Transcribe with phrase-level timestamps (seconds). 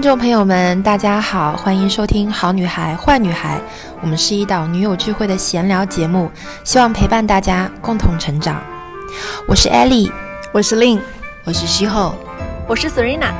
[0.00, 3.58] 听众朋友们，大家好，欢迎收听《好女孩坏女孩》，
[4.00, 6.30] 我们是一档女友聚会的闲聊节目，
[6.64, 8.62] 希望陪伴大家共同成长。
[9.46, 10.10] 我是 Ellie，，
[10.52, 11.00] 我是 Lin，，
[11.44, 12.14] 我是西后，
[12.66, 13.30] 我是 Serena。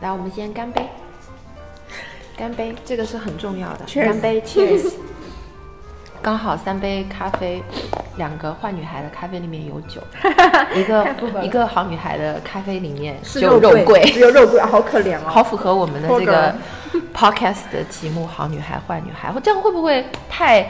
[0.00, 0.88] 来，我们先干杯！
[2.36, 3.80] 干杯，这个是很重要的。
[3.92, 4.92] 干杯，Cheers！
[6.22, 7.60] 刚好三杯咖啡，
[8.16, 10.00] 两个坏女孩的咖啡里面有酒，
[10.74, 11.06] 一个
[11.42, 15.28] 一个好女孩的咖啡里面只有肉桂，只有肉桂，好可怜哦。
[15.28, 16.54] 好符合我们的这个
[17.14, 19.32] podcast 的题目“好女孩坏女孩”。
[19.42, 20.66] 这样会不会太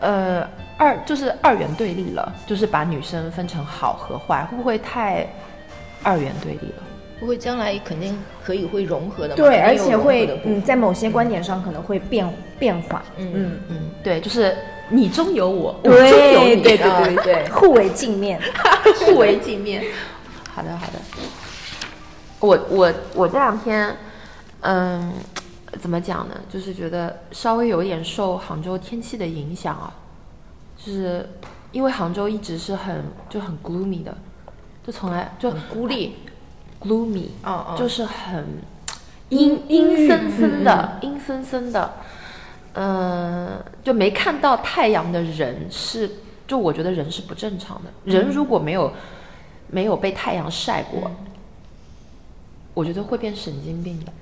[0.00, 2.32] 呃二就是二元对立了？
[2.46, 5.26] 就是把女生分成好和坏，会不会太
[6.02, 6.82] 二元对立了？
[7.18, 9.36] 不会将来肯定可以会融合的嘛？
[9.36, 13.02] 对，而且会嗯，在某些观点上可能会变变化。
[13.16, 14.54] 嗯嗯嗯，对，就是
[14.90, 18.40] 你中有我，我中有你，对对对啊对对， 互为镜面。
[19.04, 19.84] 互为镜面。
[20.54, 20.92] 好的，好的。
[22.40, 23.96] 我我我这两天，
[24.60, 25.12] 嗯，
[25.80, 26.34] 怎么讲呢？
[26.48, 29.92] 就是觉得稍微有点受杭州天气的影响啊，
[30.76, 31.28] 就是
[31.72, 34.16] 因为杭州一直是很就很 gloomy 的，
[34.86, 36.16] 就从来就很孤立。
[36.78, 38.46] gloomy，哦哦就是很
[39.30, 42.15] 阴阴森森的，阴森森的，嗯、
[43.82, 46.10] 就没看到太阳的人是，
[46.46, 47.90] 就我觉得人是不正常的。
[48.04, 48.92] 人如果没有
[49.68, 51.10] 没有被太阳晒过，
[52.74, 54.12] 我觉得会变神经病的。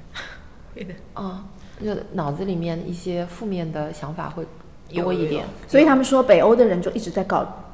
[0.74, 0.94] 会的。
[1.20, 1.44] 啊，
[1.82, 4.46] 就脑子里面一些负面的想法会
[4.94, 5.44] 多一点。
[5.66, 7.64] 所以他们说北欧的人就一直在搞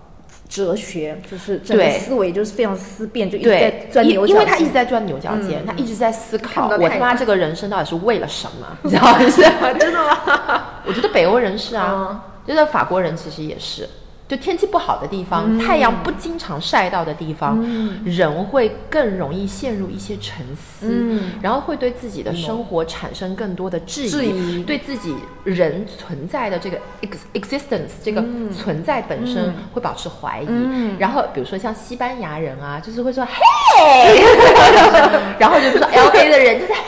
[0.48, 4.34] 哲学，就是整个思维就是非常思辨，就一直在，钻牛角尖。
[4.34, 8.66] 因因为他一直在钻牛角尖，他一直在思考，我他妈这个人生到底是为了什么？
[8.82, 9.18] 你知道吗？
[9.78, 10.59] 真的吗？
[10.90, 13.88] 我觉得北欧人是啊，就是法国人其实也是。
[14.26, 15.24] 就天气不好的地嗯。
[15.24, 17.60] 方，太阳不经常晒到的地方，
[18.04, 21.32] 人会更容易陷入一些沉思，嗯。
[21.42, 25.14] 然后会对自己的生活产生更多的质疑，对自己
[25.44, 28.24] 人存在的这个 ex existence 这个
[28.56, 30.46] 存在本身会保持怀疑。
[30.48, 30.96] 嗯。
[30.98, 34.22] 然后比如说像西班牙人啊，就是会说嘿，
[35.40, 36.78] 然后就说 L A 的人就是嘿，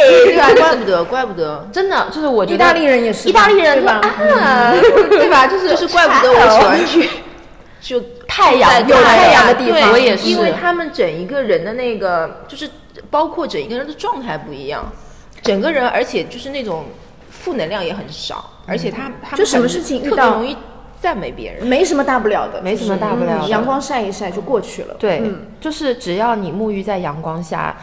[0.00, 0.50] 对啊？
[0.54, 4.00] 怪不得，怪不得，真的就是我觉得意大利人也是意大利人对吧
[4.40, 4.72] 啊，
[5.10, 5.46] 对吧？
[5.46, 7.08] 就是 就是怪不得我喜欢去，
[7.80, 12.68] 就太阳有太阳的地对方我也是，因为他们整一个人的那个，就是
[13.10, 14.90] 包括整一个人的状态不一样，
[15.42, 16.84] 整个人而且就是那种
[17.30, 20.56] 负能量也很少，而且他他就什么事情遇到特别容易
[21.00, 21.66] 赞美别人。
[21.66, 24.94] 没什么大不了的，没什么大不了阳光晒一晒就过去了。
[24.98, 27.74] 对，嗯就是只要你沐浴在阳光下，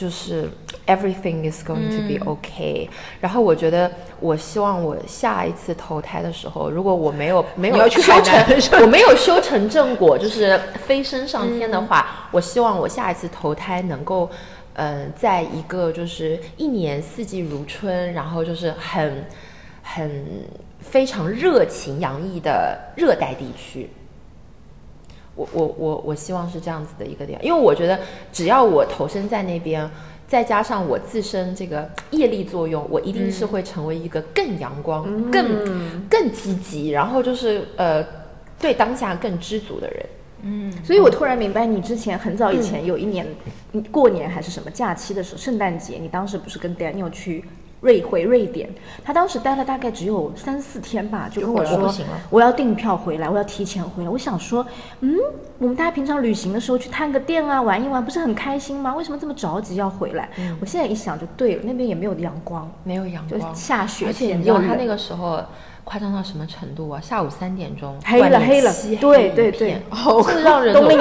[0.00, 0.48] 就是
[0.86, 2.88] everything is going to be okay、
[3.20, 14.30] 然后我觉得，我希望我下一次投胎的时候，如果我没有没有去修成，我没有修成正果，就是飞升上天的话，我希望我下一次投胎能够。
[14.74, 19.26] 嗯，在一个就是一年四季如春，然后就是很
[19.82, 20.24] 很
[20.78, 23.90] 非常热情洋溢的热带地区，
[25.40, 27.98] 我我我我希望是这样子的一个点，因为我觉得
[28.32, 29.88] 只要我投身在那边，
[30.28, 38.04] 再加上我自身这个业力作用，我一定是会成为一个更阳光、更更积极，然后就是呃
[38.58, 40.06] 对当下更知足的人。
[40.42, 43.26] 嗯，所以我突然明白，你之前很早以前有一年，
[43.72, 47.44] 你过年还是什么假期的时候，圣诞节，你当时不是跟 Daniel 去
[47.80, 48.68] 瑞回瑞典？
[49.04, 51.92] 他当时待了大概只有三四天吧，就跟我说
[52.28, 54.10] 我要订票回来，我要提前回来。
[54.10, 54.64] 我想说，
[55.00, 55.16] 嗯，
[55.58, 58.94] 我们大家平常旅行的时候去探个店啊，玩一玩，不是很开心吗？
[58.94, 60.28] 为什么这么着急要回来？
[60.60, 65.42] 我现在一想就对了，那边也没有阳光，没有阳就光，下雪而且你知道他那个时候
[65.84, 67.00] 夸张到什么程度啊？
[67.00, 70.92] 下午三点钟，黑了黑了漆对对对片好这让人多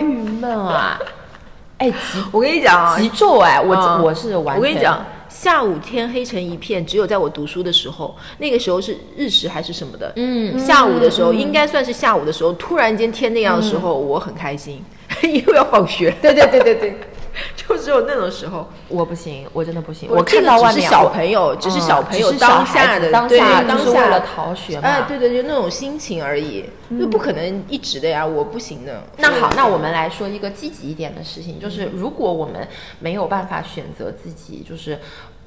[0.00, 0.98] 郁闷啊！
[1.78, 5.04] 哎，极我跟你讲啊，极昼哎，我嗯我是完全，我跟你讲，
[5.38, 10.58] 下午天黑成一片，只有在我读书的时候，那个时候是日食还是什么的，嗯。
[10.58, 14.84] 下午的时候、应该算是下午的时候，突然间天那样的时候，我很开心，
[15.22, 16.98] 因为要放学，对对对对对，
[17.54, 18.68] 就只有那种时候。
[18.88, 20.08] 我不行，我真的不行。
[20.10, 24.88] 我我看到是小朋友，只是嗯小朋友当下的当下当下就是为了逃学嘛。
[24.88, 26.64] 哎，对对，就那种心情而已，
[26.98, 29.04] 就不可能一直的呀，我不行的。
[29.18, 32.66] 那好，那我们来说一个积极一点的事情，就是如果我们
[32.98, 34.98] 没有办法选择自己就是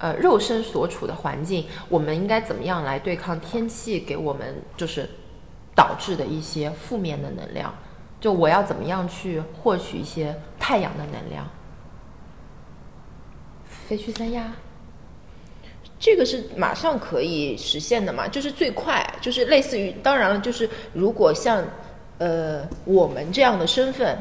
[0.01, 5.07] 呃肉身所处的环境，我们应该怎么样来对抗天气给我们就是
[5.75, 7.73] 导致的一些负面的能量？
[8.19, 11.47] 就我要怎么样去获取一些太阳的能量？
[13.87, 14.53] 飞去三亚，
[15.99, 21.63] 这个是马上可以实现的嘛，就是最快，就是类似于，当然了，就是如果像
[22.19, 24.17] 呃，我们这样的身份，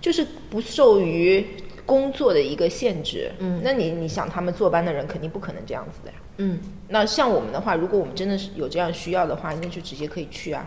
[0.00, 1.46] 就是不受于
[1.88, 3.32] 工作的一个限制。
[3.38, 6.16] 嗯，那你你想，他们坐班的人肯定不可能这样子的呀。
[6.36, 10.66] 嗯，那像我们的话，如果我们真的是有这样需要的话，那就直接可以去啊。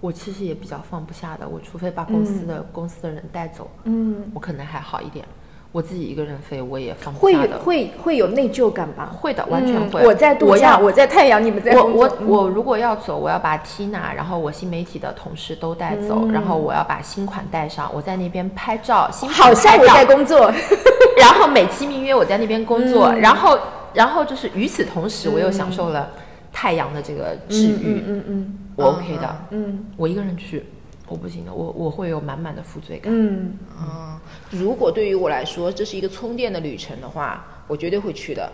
[0.00, 5.26] 我其实也比较放不下的，我除非把公司的、公司的人带走，嗯，我可能还好一点。
[5.72, 7.58] 我自己一个人飞，我也放不会下的。
[7.60, 9.12] 会会有内疚感吧？
[9.16, 10.04] 会的，完全嗯会。
[10.04, 20.50] 我在度假，要我在太阳，你们在我我我如果要走，我要把 Tina，然后我新媒体的同事都带走，然后我要把新款带上，我在那边拍照，新品好像我在工作，
[21.16, 23.56] 然后美其名曰我在那边工作，然后
[23.94, 26.10] 然后就是与此同时，我又享受了
[26.52, 28.58] 太阳的这个治愈，嗯嗯。
[28.74, 29.36] 我 OK 的。
[29.50, 29.86] 嗯。
[29.96, 30.66] 我一个人去，
[31.10, 33.12] 我不行的，我我会有满满的负罪感。
[33.12, 38.50] 嗯啊，如果对于我来说这是一个充电的旅程的话，我绝对会去的。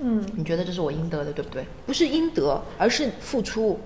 [0.00, 1.64] 嗯你觉得这是我应得的，对不对？
[1.86, 3.78] 不是应得，而是付出。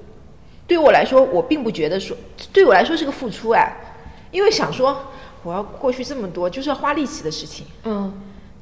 [0.66, 2.16] 对于我来说，我并不觉得说，
[2.52, 3.76] 对我来说是个付出哎，
[4.30, 4.96] 因为想说
[5.42, 7.66] 我要过去这么多，就是要花力气的事情。
[7.82, 8.12] 嗯，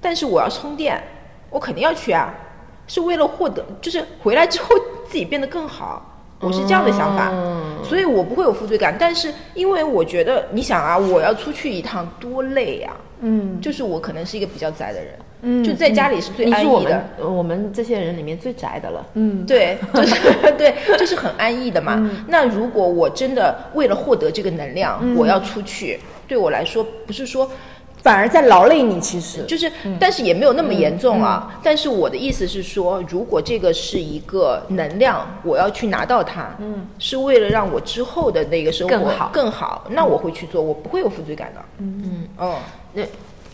[0.00, 1.02] 但是我要充电，
[1.50, 2.34] 我肯定要去啊，
[2.86, 4.74] 是为了获得，就是回来之后
[5.06, 6.13] 自己变得更好。
[6.44, 7.32] 我是这样的想法，
[7.82, 8.94] 所以我不会有负罪感。
[8.98, 16.90] 但是因为我觉得，你想啊，我要出去一趟多累呀、嗯就是我可能是一个比较宅的人，嗯就在家里是最安逸的。
[17.18, 19.06] 们我们这些人里面最宅的了。
[19.14, 20.20] 嗯，对，就是
[20.58, 22.10] 对，就是很安逸的嘛。
[22.28, 25.98] 那如果我真的为了获得这个能量，我要出去，
[26.28, 27.50] 对我来说不是说
[28.04, 29.42] 反而在劳累你，其实。
[29.44, 31.58] 就是，但是也没有那么严重啊。
[31.62, 39.30] 但是我的意思是说，如果这个是一个能量，我要去拿到它，嗯，是为了让我之后的那个生活更好。
[39.32, 41.62] 更好，那我会去做，我不会有负罪感的。
[41.78, 42.28] 嗯，嗯。
[42.36, 42.58] 哦，
[42.92, 43.02] 那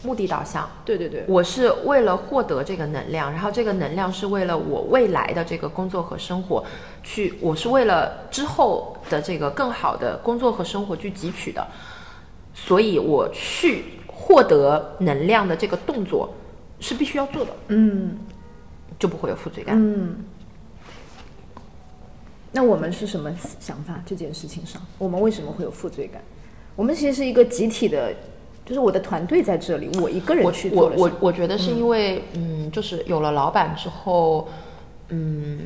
[0.02, 6.64] 目的导向，对对对，我是为了获得这个能量，然后这个能量是为了我未来的这个工作和生活
[7.04, 11.64] 去，我是为了之后的这个更好的工作和生活去汲取的，
[12.52, 13.84] 所以我去
[14.30, 16.32] 获得能量的这个动作
[16.78, 18.16] 是必须要做的，嗯
[18.96, 19.74] 就不会有负罪感。
[19.76, 20.14] 嗯。
[22.52, 24.00] 那我们是什么想法？
[24.06, 26.22] 这件事情上，我们为什么会有负罪感？
[26.76, 28.14] 我们其实是一个集体的，
[28.64, 34.48] 就是我的团队在这里，我一个人我去我我做了什么我觉得是因为嗯就是有了老板之后，
[35.08, 35.60] 嗯，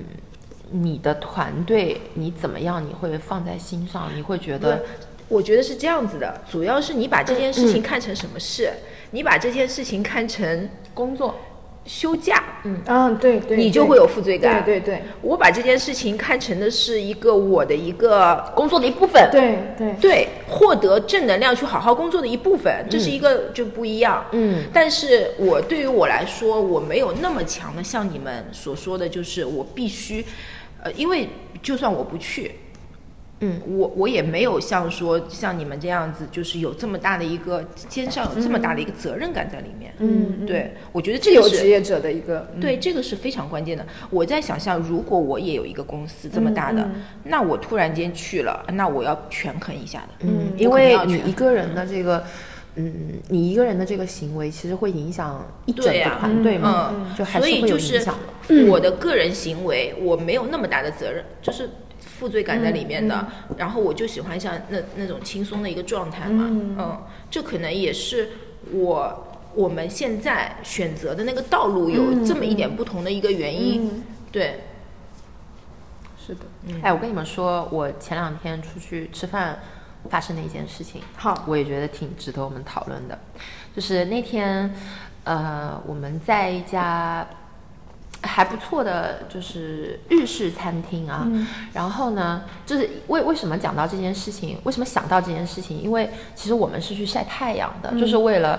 [0.71, 4.83] 你的团队你怎么样，你会放在心上，你会觉得，
[5.29, 8.71] 我觉得是这样子的，主要是你把这件事情看成什么事？
[9.11, 11.35] 你把这件事情看成工作
[11.87, 14.65] 休假，嗯，嗯，对对，你就会有负罪感。
[14.65, 19.29] 对对对我把这件事情看成的是一个我的一个工作的一部分。
[19.31, 24.27] 对对对，对获得正能量去好好工作的一部分，这是一个就不一样。
[24.33, 30.25] 嗯，但是我对于我来说，我没有那么强的，像你们所说的，就是我必须，
[30.83, 31.29] 呃，因为
[31.63, 32.53] 就算我不去。
[33.41, 39.93] 嗯，我我也没有像说像你们这样子，就是有这么大的一个肩上有这么大的一个责任感在里面。
[39.99, 43.85] 嗯，对，我觉得这个是职业者的一个，对，这个是非常关键的。
[44.11, 46.89] 我在想象，如果我也有一个公司这么大的，
[47.25, 50.09] 那我突然间去了，那我要权衡一下的。
[50.21, 52.25] 嗯，因为你一个人的这个，
[52.77, 52.93] 嗯，
[53.29, 58.15] 你一个人的这个行为，其实会影响一整个团队嘛，嗯，就还所是会有以就是影响
[58.49, 58.67] 的。
[58.69, 61.71] 我的个人行为，我没有那么大的责任，就是
[62.19, 63.27] 负罪感在里面的。
[63.57, 68.31] 然后我就喜欢像那那种轻松的一个状态嘛，嗯这可能也是
[68.73, 74.05] 我我们现在选择的那个道路有这么一点不同的一个原因。
[74.33, 74.61] 对，
[76.19, 76.41] 是的，
[76.83, 79.61] 哎，我跟你们说，我前两天出去吃饭
[80.11, 83.17] 发生的一件事情，好我也觉得挺值得我们讨论的。
[83.77, 84.75] 就是那天，
[85.25, 87.27] 呃，我们在一家
[88.25, 91.27] 还不错的就是日式餐厅啊，
[91.73, 95.81] 然后呢，就是为为什么讲到这件事情，为什么想到这件事情？
[95.81, 98.59] 因为其实我们是去晒太阳的，就是为了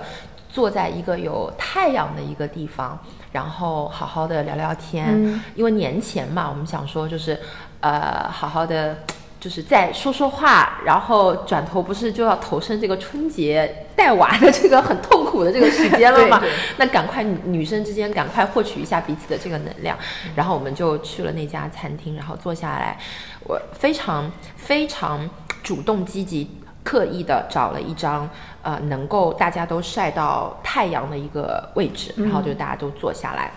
[0.50, 2.98] 坐在一个有太阳的一个地方，
[3.32, 5.42] 然后好好的聊聊天。
[5.56, 7.40] 因为年前嘛，我们想说就是，
[7.82, 8.98] 呃，好好的。
[9.46, 16.40] 就是在说说话，然后转头不是就要投身这个春节带娃的这个很痛苦的这个时间了 吗？
[16.40, 19.96] 对对那赶快女女生之间赶快获取一下彼此的这个能量，
[20.36, 22.98] 然后我们就去了那家餐厅，然后坐下来，
[23.44, 25.30] 我非常非常
[25.62, 26.50] 主动积极。
[26.84, 28.30] 刻意的找了一张
[28.62, 33.52] 呃能够大家都晒到太阳的一个位置，然后就大家都坐下来，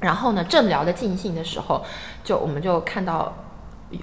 [0.00, 1.84] 然后呢正聊得尽兴的时候，
[2.24, 3.32] 就我们就看到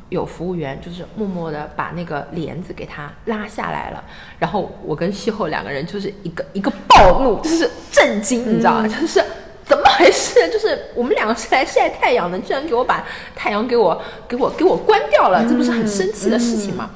[0.09, 4.03] 有有服务员就是默默的把那个帘子给他拉下来了，
[4.39, 8.87] 然后我跟西后两个人就是一个一个暴怒，就是震惊，你知道吗？
[8.87, 9.23] 就是。
[9.63, 10.49] 怎么回事？
[10.49, 16.89] 就是我们两个是来晒太阳的，居然给我把太阳给我给我给我关掉了，这不是很生气的事情吗？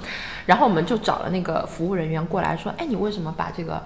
[0.45, 3.81] 然后我们就找了那个服务人员过来说，哎，你为什么把这个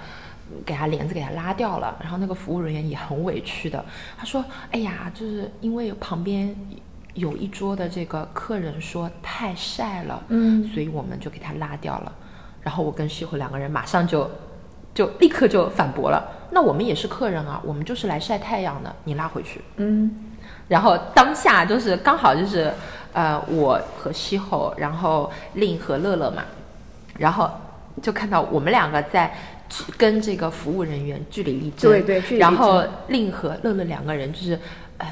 [0.65, 1.95] 给他帘子给他拉掉了？
[2.01, 3.85] 然后那个服务人员也很委屈的，
[4.17, 6.55] 他说，哎呀，就是因为旁边
[7.15, 12.13] 有一桌的这个客人说太晒了，嗯所以我们就给他拉掉了。
[12.61, 14.29] 然后我跟西湖两个人马上就
[14.93, 19.61] 就立刻就反驳了，那我们也是客人啊，我们就是来晒太阳的，你拉回去。
[19.77, 20.13] 嗯，
[20.67, 22.71] 然后当下就是刚好就是
[23.13, 26.43] 呃我和西后，然后令和乐乐嘛，
[27.17, 27.49] 然后
[28.01, 29.33] 就看到我们两个在
[29.97, 34.59] 跟这个服务人员据理力争，对对然后令和乐乐两个人就是
[34.99, 35.07] 呃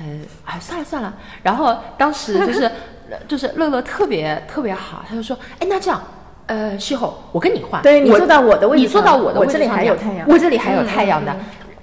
[0.45, 1.13] 哎算了算了，
[1.43, 2.71] 然后当时就是
[3.27, 6.01] 就是乐乐特别特别好，他就说哎那这样。
[6.47, 11.39] 呃，西后，我跟你换，对你坐到我的位置你坐到我的位置我这里还有太阳我这里还有嗯太阳的，嗯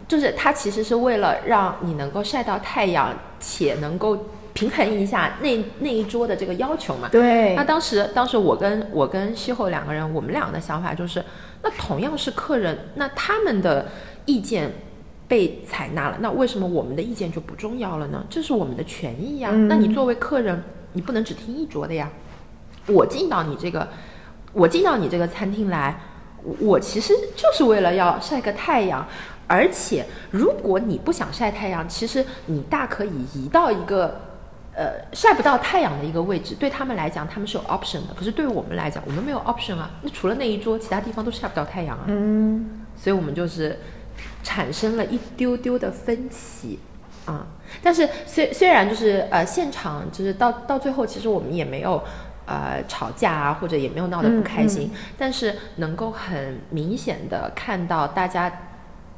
[0.08, 4.16] 就是他其实是为了让你能够晒到太阳，且能够
[4.54, 7.10] 平衡一下那那一桌的这个要求嘛。
[7.12, 11.22] 对那，当时当时我跟我跟西后两个人，我们俩的想法就是，
[11.62, 13.86] 那同样是客人，那他们的
[14.24, 14.72] 意见
[15.26, 18.24] 被采纳了，那为什么我们的意见就不重要了呢？
[18.28, 19.50] 这是我们的权益呀。
[19.52, 20.62] 嗯那你作为客人，
[20.92, 22.10] 你不能只听一桌的呀。
[22.86, 23.88] 我进到你这个，
[24.52, 25.98] 我进到你这个餐厅来，
[26.42, 29.06] 我我其实就是为了要晒个太阳。
[29.46, 34.18] 而且，如果你不想晒太阳，其实你大可以移到一个
[34.74, 36.54] 呃晒不到太阳的一个位置。
[36.54, 38.14] 对他们来讲，他们是有 option 的。
[38.16, 39.90] 可是对于我们来讲，我们没有 option 啊。
[40.00, 42.04] 那除了那一桌，其他地方都晒不到太阳啊。
[42.06, 43.78] 嗯，所以我们就是
[44.42, 46.78] 产生了一丢丢的分歧
[47.26, 47.46] 啊。
[47.82, 52.02] 但是虽虽然就是呃现场就是到到最后，其实我们也没有
[52.46, 58.68] 呃吵架啊，或者也没有闹得不开心，但是能够很明显的看到大家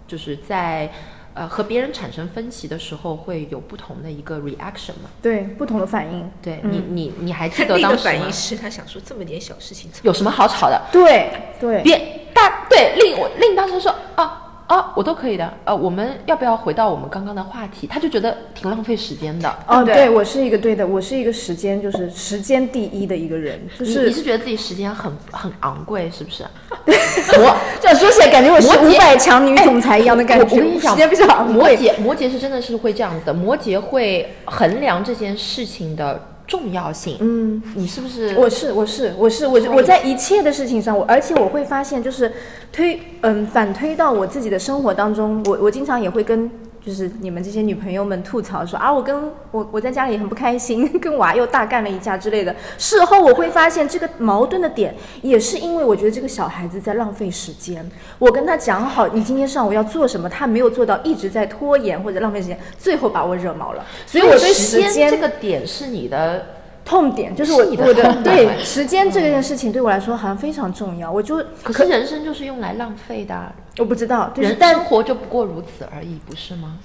[0.07, 0.91] 就是在。
[1.39, 5.11] 呃，和别人产生分歧的时候，会有不同的一个 reaction 嘛？
[5.21, 8.33] 对，不同的反应，对、嗯你，你你还记得 当时反应？
[8.33, 10.81] 是他想说这么点小事情，有什么好吵的？
[10.91, 15.53] 对对，别大对令我令当时说啊啊，我都可以的。
[15.65, 17.87] 呃，我们要不要回到我们刚刚的话题？
[17.87, 19.49] 他就觉得挺浪费时间的。
[19.69, 26.45] 哦，对对我是一个对的，我是一个时间就是时间第一的一个人，就是你是觉得自己时间很很昂贵，是不是？
[27.39, 31.77] 我这样说起来感觉我是五百强女总裁一样的感我觉，我跟你讲，时间比较昂摩贵。
[31.77, 37.17] 羯摩羯是真的是会这样子的，摩羯会衡量这件事情的重要性。
[37.21, 38.35] 嗯，你是不是？
[38.37, 42.33] 我是我是我是我是我在一切的事情上，我而且我会发现，就是
[42.73, 46.51] 推嗯反推到我自己的生活当中，我我经常也会跟
[46.87, 52.55] 就是你们这些女朋友们吐槽说啊，我跟我我在家里很不开心， 跟娃又大干了一架之类的。
[52.79, 57.85] 事后我会发现这个矛盾的点，也是因为我觉得这个小孩子在浪费时间。
[58.21, 63.85] 我跟他讲好，你今天上午要做什么，他没有做到，一直在拖延或者浪费时间，最后把我惹毛了。
[64.07, 66.47] 所以我对时间这个点是你的
[66.87, 76.79] 痛点就是我的我的对时间这件事情对我来说好像非常重要，我就可是人生就是用来浪费的啊，我不知道，就是人生活就不过如此而已，不是吗？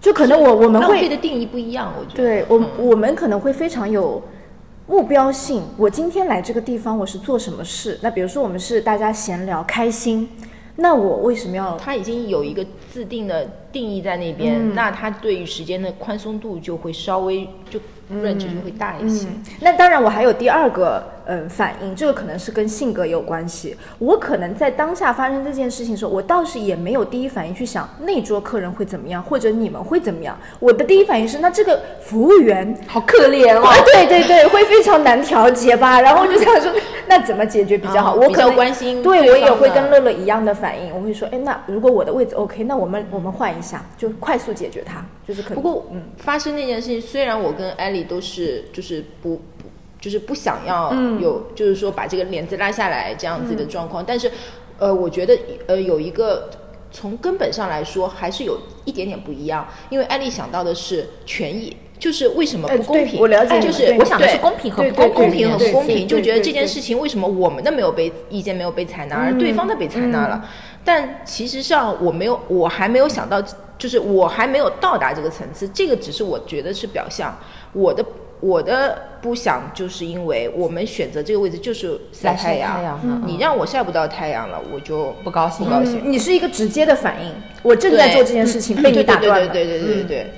[0.00, 2.16] 就可能我我们浪费会的定义不一样，我觉得。
[2.16, 4.20] 对我我们可能会非常有
[4.88, 5.62] 目标性。
[5.78, 7.98] 我今天来这个地方，我是做什么事？
[8.02, 10.28] 那比如说我们是大家闲聊开心，
[10.76, 11.76] 那我为什么要？
[11.78, 17.78] 他已经有一个自定的定义在那边，那他对于时间的宽松度就会稍微就
[18.12, 19.26] range 就会大一些。
[19.28, 23.76] 嗯，那当然，我还有第二个嗯反应，这个可能是跟性格有关系。
[23.98, 30.36] 我可能在当下发生这件事情的时候，我倒是也没有第一反应去想那桌客人会怎么样，或者你们会怎么样。
[30.60, 36.00] 我的第一反应是，那这个服务员好可怜哦， 对对对，会非常难调节吧？
[36.00, 36.72] 然后我就想说，
[37.08, 38.14] 那怎么解决比较好？
[38.14, 45.56] 我可能关心对我也会跟乐乐一样的反应，我会说，哎，那如果我的位置 OK，那我们我们换一下，就快速解决它，就是可能。
[45.56, 49.64] 不过，嗯，发生那件事情，虽然我跟艾丽都是就是不不
[50.00, 54.30] 就是不想要有，就是说把这个帘子拉下来这样子的状况，但是，
[54.78, 56.50] 呃，我觉得呃有一个
[56.90, 61.76] 从根本上来说还是有一点点不一样，因为艾丽想到的是权益。
[61.98, 63.20] 就是为什么不公平？
[63.20, 70.44] 我了解就是我想的是公平和不公公平和平这件事情不公平，就觉得这件事情为什么我们的没有被意见没有被采纳，而对方的被采纳了？
[70.84, 73.42] 但其实上我没有，我还没有想到，
[73.78, 75.66] 就是我还没有到达这个层次。
[75.68, 77.34] 这个只是我觉得是表象，
[77.72, 78.04] 我的
[78.40, 86.00] 我的不想就是因为我们选择这个位置就是晒太阳，太阳嗯你让我晒不到太阳了，我就不高兴不高兴。
[86.04, 87.32] 嗯你是一个直接的反应，
[87.62, 89.48] 我正在做这件事情，被你打断了。
[89.48, 90.30] 对对对对对对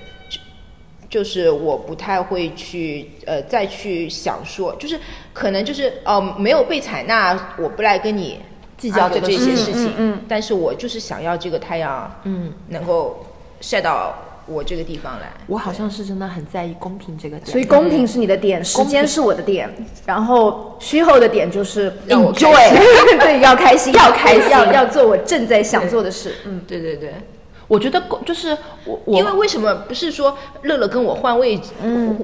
[1.09, 4.99] 就是我不太会去呃再去想说，就是
[5.33, 8.41] 可能就是哦、没有被采纳，我不来跟你
[8.77, 13.25] 计较这这些事情事情，嗯嗯但是我就是想要这个太阳嗯，能够
[13.61, 14.15] 晒到
[14.47, 15.33] 我这个地方来。
[15.47, 19.69] 我好像是真的很在意公平这个点，所以公平是你的点，时间是我的点，
[20.05, 22.79] 然后虚后的点就是让我开心
[23.19, 26.35] 对，要开心，要开心要要做我正在想做的事。
[26.45, 27.15] 嗯，对对对，
[27.69, 31.71] 我觉得公就是我我因为为什么不是说乐乐跟我换位置、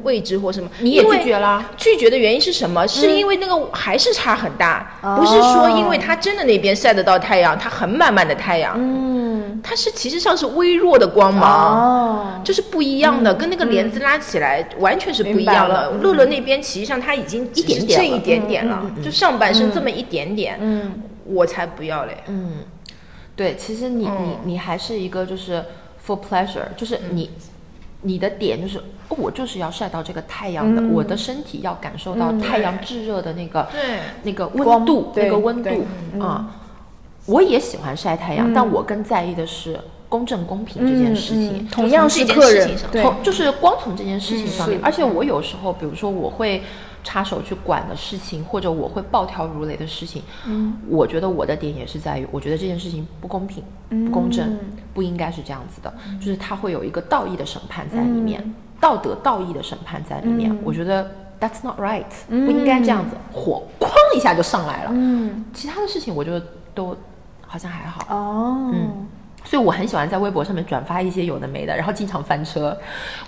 [0.04, 0.70] 位置或什么？
[0.80, 2.86] 你也拒绝啦拒绝的原因是什么？
[2.86, 11.52] 是因为那个还是差很大，不是说因为他真的那边晒得到太阳，它很满满的太阳，嗯，它是其实上是微弱的光芒。
[11.52, 15.90] 哦，就是不一样的，跟那个帘子拉起来完全是不一样的。
[16.02, 22.16] 乐乐那边其实际上他已经一点点一点点了，就上半身这么一点点，嗯，我才不要嘞。
[22.28, 22.58] 嗯，
[23.34, 24.16] 对，其实你、嗯。
[24.44, 25.64] 你你还是一个就是
[26.06, 27.30] for pleasure，就是你、
[28.02, 35.86] 你的点就是、哦、我就是要晒到这个太阳的，我的身体要感受到太阳炙热的那个、对那个温度，那个温度
[36.20, 36.56] 啊、
[37.26, 41.58] 我也喜欢晒太阳，但我更在意的是公正公平这件事情。
[41.58, 46.62] 嗯同样是客人这件事情上，对，从就是光从这件事情上面，是而且我有时候，比如说我会
[47.04, 54.56] 插手去管的事情，或者我会暴跳如雷的事情，嗯，我觉得我的点也是在于，我觉得这件事情不公平、不公正，
[54.94, 66.44] 不应该是这样子的，就是它会有一个道义的审判在里面，道德道义的审判在里面，我觉得 that's not right，、不应该这样子，火哐一下就上来了，嗯，其他的事情我觉得
[66.74, 66.96] 都
[67.46, 69.06] 好像还好，哦，嗯
[69.44, 72.76] 所以我很喜欢在微博上面转发一些有的没的，然后经常翻车。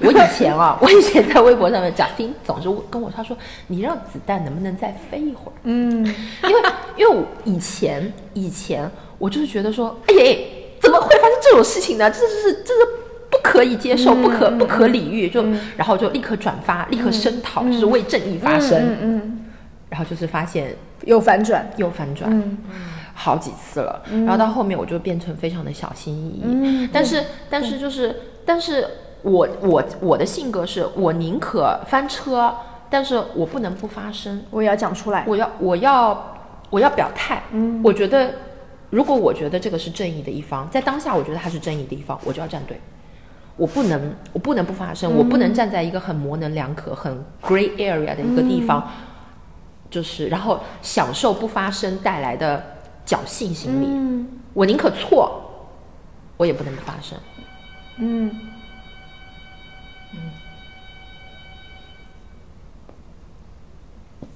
[0.01, 3.37] 我以前啊， 我以前在微博上面，贾欣总是跟我他说
[3.69, 6.05] ：“你让子弹能不能再飞一会儿？”嗯，
[6.45, 6.63] 因为
[6.97, 10.39] 因为我以前以前我就是觉得说，哎呀，
[10.81, 12.11] 怎么会发生这种事情呢？
[12.11, 12.81] 这是这是
[13.31, 15.45] 不可以接受，不可不可理喻，就
[15.77, 18.79] 然后就立刻转发，立刻声讨，就是为正义发声。
[18.79, 19.45] 嗯嗯，
[19.91, 22.31] 然后就是发现有反转，又反转。
[22.33, 22.59] 嗯
[23.15, 26.43] 好几次了，然后到后面我就变成非常的小心翼翼。
[26.45, 28.87] 嗯但是，但是就是，但是
[29.23, 32.55] 我我我的性格是我宁可翻车，
[32.91, 35.25] 但是我不能不发声，我也要讲出来。
[35.27, 36.37] 我要我要
[36.71, 37.43] 我要表态。
[37.53, 38.33] 嗯我觉得
[38.91, 42.79] 如果我觉得这个是正义的一方，在当下我觉得他是正义的一方，我就要站队。
[43.57, 48.91] 我不能，我不能不发声，我不能站在一个很模棱两可、很 gray area 的一个地方，
[49.89, 52.74] 就是然后享受不发声带来的
[53.07, 53.87] 侥幸心理。
[53.87, 55.43] 嗯我宁可错，
[56.37, 57.19] 我也不能不发声。
[57.97, 58.31] 嗯，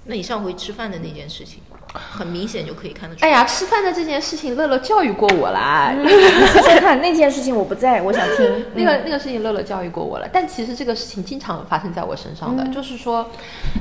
[0.05, 1.63] 那你上回吃饭的那件事情，
[1.95, 3.29] 很明显就可以看得出来。
[3.29, 5.95] 哎呀，吃饭的这件事情，乐乐教育过我啦。
[5.97, 10.29] 说说看那件事情我不在，我想听 那个那个事情，乐乐教育过我了。
[10.33, 13.29] 但其实这个事情经常发生在我身上的，就是说，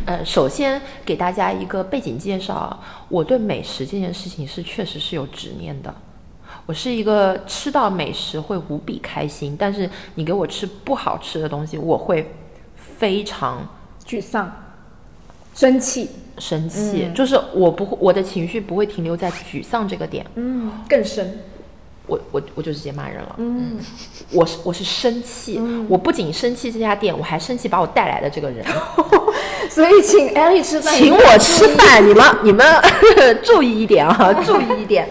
[0.05, 5.93] 呃，首先给大家一个背景介绍，我对美食这件事情是确实是有执念的。
[6.65, 12.29] 我是一个吃到美食会无比开心，但是你给我吃不好吃的东西，我会
[12.75, 13.65] 非常
[14.05, 14.51] 沮丧、
[15.55, 17.09] 生气，生气。
[17.15, 21.39] 就是我不会，我的情绪不会停留在沮丧这个点，嗯，更深，
[22.05, 23.35] 我我我就直接骂人了。
[23.37, 23.77] 嗯，
[24.31, 28.65] 我是我是生气，我不仅生气这家店，我还生气把我带来的这个人。
[29.69, 32.65] 所以请艾丽吃饭，请我吃饭，你们你们
[33.43, 35.07] 注意一点啊， 注意一点。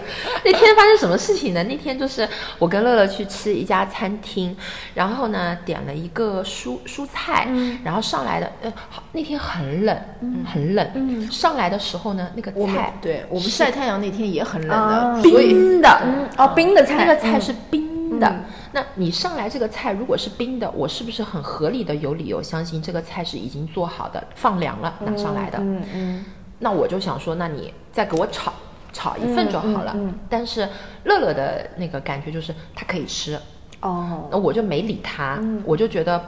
[0.47, 1.65] 那天发生什么事情呢？
[1.65, 2.29] 那天就是
[2.61, 4.57] 我跟乐乐去吃一家餐厅，
[4.95, 7.49] 然后呢点了一个蔬蔬菜，
[7.83, 10.01] 然后上来的呃，好那天很冷，
[10.45, 16.29] 很冷，上来的时候呢，那个菜对我们晒太阳那天也很冷啊的，冰的，嗯。
[16.39, 18.29] 哦，冰的菜，那个菜是冰的。
[18.29, 18.45] 嗯。
[18.73, 25.59] 那你上来这个菜如果是冰的，我是不是很合理的有理由相信这个菜是已经做好的，放凉了拿上来的？
[25.59, 26.25] 嗯嗯。
[26.61, 28.53] 那我就想说，那你再给我炒
[28.97, 29.93] 炒一份就好了。
[29.95, 30.67] 嗯嗯嗯但是
[31.05, 33.39] 乐乐的那个感觉就是他可以吃，
[33.83, 36.19] 哦，那我就没理他，我就觉得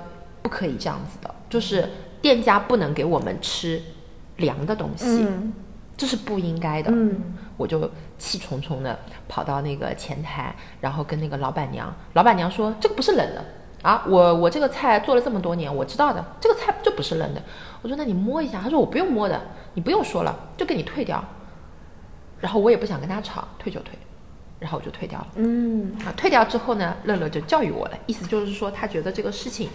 [0.43, 1.89] 不可以这样子的，就是
[2.21, 3.81] 店家不能给我们吃
[4.37, 5.53] 凉的东西，嗯
[5.97, 6.91] 这是不应该的。
[6.93, 8.97] 嗯我就气冲冲的
[9.29, 13.45] 跑到那个前台，然后跟那个老板娘，老板娘说这个不是冷的
[13.83, 17.43] 啊，我我这个菜做了这么多年，我知道的，这个菜就不是冷的。
[17.83, 19.41] 我说那你摸一下，他说我不用摸的，
[19.75, 21.25] 你不用说了，就给你退掉。
[22.41, 23.93] 然后我也不想跟他吵，退就退，
[24.59, 25.27] 然后我就退掉了。
[25.37, 29.69] 嗯啊，退掉之后呢，乐乐就教育我了，意思就是说他觉得这个事情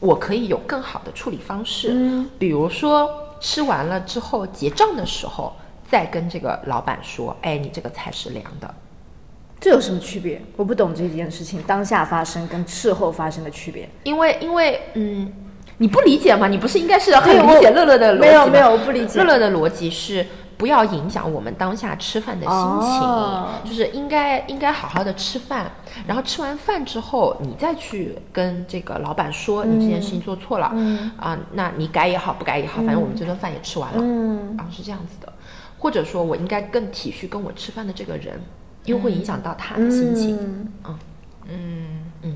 [0.00, 5.54] 我可以有更好的处理方式，嗯比如说吃完了之后结账的时候，
[5.88, 8.74] 再跟这个老板说，哎，你这个菜是凉的。
[9.60, 10.40] 这有什么区别？
[10.56, 13.88] 我不懂这件事情当下发生跟事后发生的区别。
[14.04, 15.32] 因为因为嗯，
[15.78, 16.46] 你不理解吗？
[16.46, 18.20] 你不是应该是很理解乐乐的逻辑吗？
[18.20, 20.24] 没有没有我不理解乐乐的逻辑是，
[20.58, 23.48] 不要影响我们当下吃饭的心情，哦。
[23.64, 25.70] 就是应该应该好好的吃饭，
[26.06, 30.66] 然后吃完饭之后，你再去跟这个老板说你这件事情做错了，
[31.16, 34.56] 啊、那你改也好，不改也好，反正我们这顿饭也吃完了，嗯。
[34.56, 35.32] 然后是这样子的，
[35.78, 38.40] 或者说我应该更体恤跟我吃饭的这个人，
[38.84, 40.36] 因为会影响到他的心情，
[40.84, 40.98] 嗯。
[41.48, 41.88] 嗯。
[42.22, 42.34] 嗯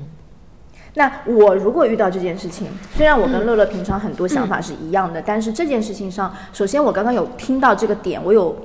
[0.95, 8.55] 那我如果遇到这件事情，虽然我跟乐乐平常很多想法是一样嗯的，但是这件事情上，首先我刚刚有听到这个点，我有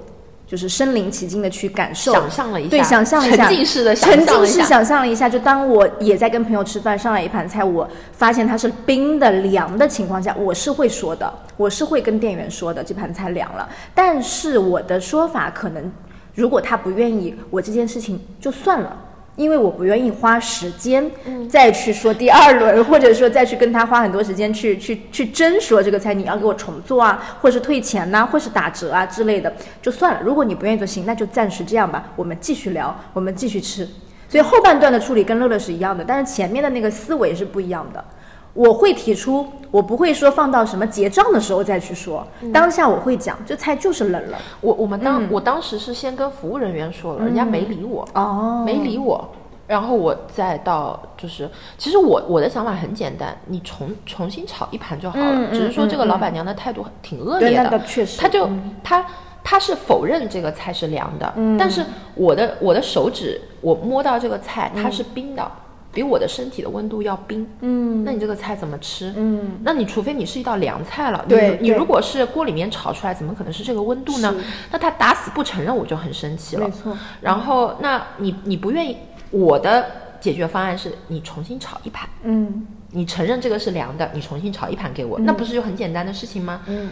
[0.46, 5.26] 就是身临其境的去感受，想象了一下对，想象了一下，沉浸式的想沉浸式想象了一下。
[5.26, 13.66] 就当我也在跟朋友吃饭，上来一盘菜，我发现它是冰的、凉的情况下，我是会说的，我是会跟店员说的，这盘菜凉了。
[13.94, 15.90] 但是我的说法可能，
[16.34, 18.94] 如果他不愿意，我这件事情就算了。
[19.38, 21.08] 因为我不愿意花时间
[21.48, 30.20] 再去说第二轮，或者说再去跟他花很多时间去去去争说这个菜你要给我重做啊，或是退钱呐、或是打折啊之类的，就算了。
[30.24, 33.88] 如果你不愿意做行，那就暂时这样吧，我们继续聊，我们继续吃。
[34.28, 38.04] 所以后半段的处理跟乐乐是一样的，但是前面的那个思维是不一样的。
[38.58, 44.38] 我会提出，我不会说放到什么结账的时候再去说，当下我会讲，这菜就是冷了。
[44.60, 48.64] 我我们当、我当时是先跟服务人员说了，人家没理我，哦。
[48.66, 49.28] 没理我，
[49.68, 58.74] 然后我再到就是，其实我我的想法很简单，你重重新炒一盘就好了，只是说这个嗯老板娘的态度挺恶，劣的，确实，他就、嗯。
[58.82, 59.06] 他
[59.44, 61.84] 他是否认这个菜是凉的，但是
[62.16, 65.48] 我的我的手指我摸到这个菜它是冰的。
[65.98, 69.12] 比我的身体的温度要冰，嗯那你这个菜怎么吃？
[69.16, 74.32] 嗯，那你除非你是一道凉菜了，对你如果是锅里面炒出来，怎么可能是这个温度呢？
[74.70, 76.68] 那他打死不承认，我就很生气了。
[76.68, 76.96] 没错。
[77.20, 78.96] 然后，那你你不愿意，
[79.32, 79.84] 我的
[80.20, 86.60] 解决方案是你重新炒一盘，嗯你承认这个是凉的，你重新炒一盘给我，那不是就很简单的事情吗？
[86.68, 86.90] 嗯，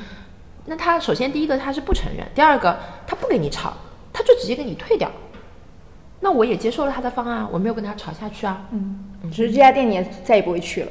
[0.65, 3.73] 那他首先第一个他是不承认，第二个他不给你炒，
[4.13, 5.09] 他就直接给你退掉。
[6.27, 8.67] 那我也接受了他的方案，我没有跟他吵下去啊。
[8.73, 8.99] 嗯，
[9.31, 10.89] 只是这家店你也再也不会去了。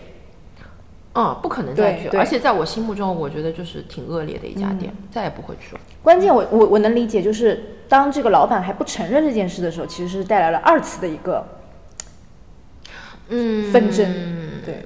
[1.13, 5.82] 嗯，不可能再去，而且在我心目中，我觉得就是挺恶劣的一家店，嗯再也不会去了。
[6.02, 11.45] 关键我我我能理解，就是当这个老板还不承认这件事的时候，其实是带来了二次的一个
[13.28, 14.06] 嗯纷争。
[14.65, 14.86] 对，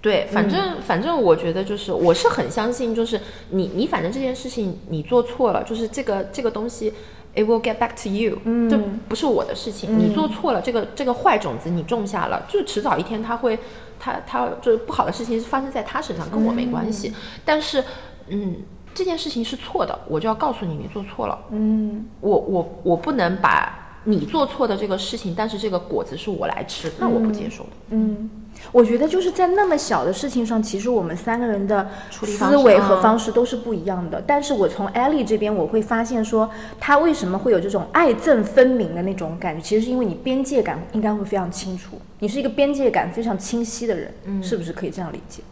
[0.00, 6.94] 对，反正、嗯反正我觉得就是，我是很相信，就是你你反正这件事情你做错了，就是这个这个东西
[7.34, 13.58] ，it will get back to you，嗯，这不是我的事情，你做错了，这个这个坏种子你种下了，就是迟早一天它会，
[13.98, 17.12] 它它就是不好的事情是发生在他身上，跟我没关系。
[17.44, 17.84] 但是，
[18.28, 18.56] 嗯，
[18.94, 21.38] 这件事情是错的，我就要告诉你，你做错了。
[21.50, 27.70] 嗯，我我我不能把你做错的这个事情，但是这个果子是我来吃，那我不接受的。
[27.90, 28.30] 嗯，
[28.72, 34.22] 我觉得就是在那么小的事情上，其实我们三个人的思维和啊方式都是不一样的。
[34.26, 45.42] 但是我从艾丽这边，我会发现说，她为什么会有这种爱憎分明的那种感觉，其实是因为你边界感应该会非常清楚，你是一个边界感非常清晰的人，嗯是不是可以这样理解？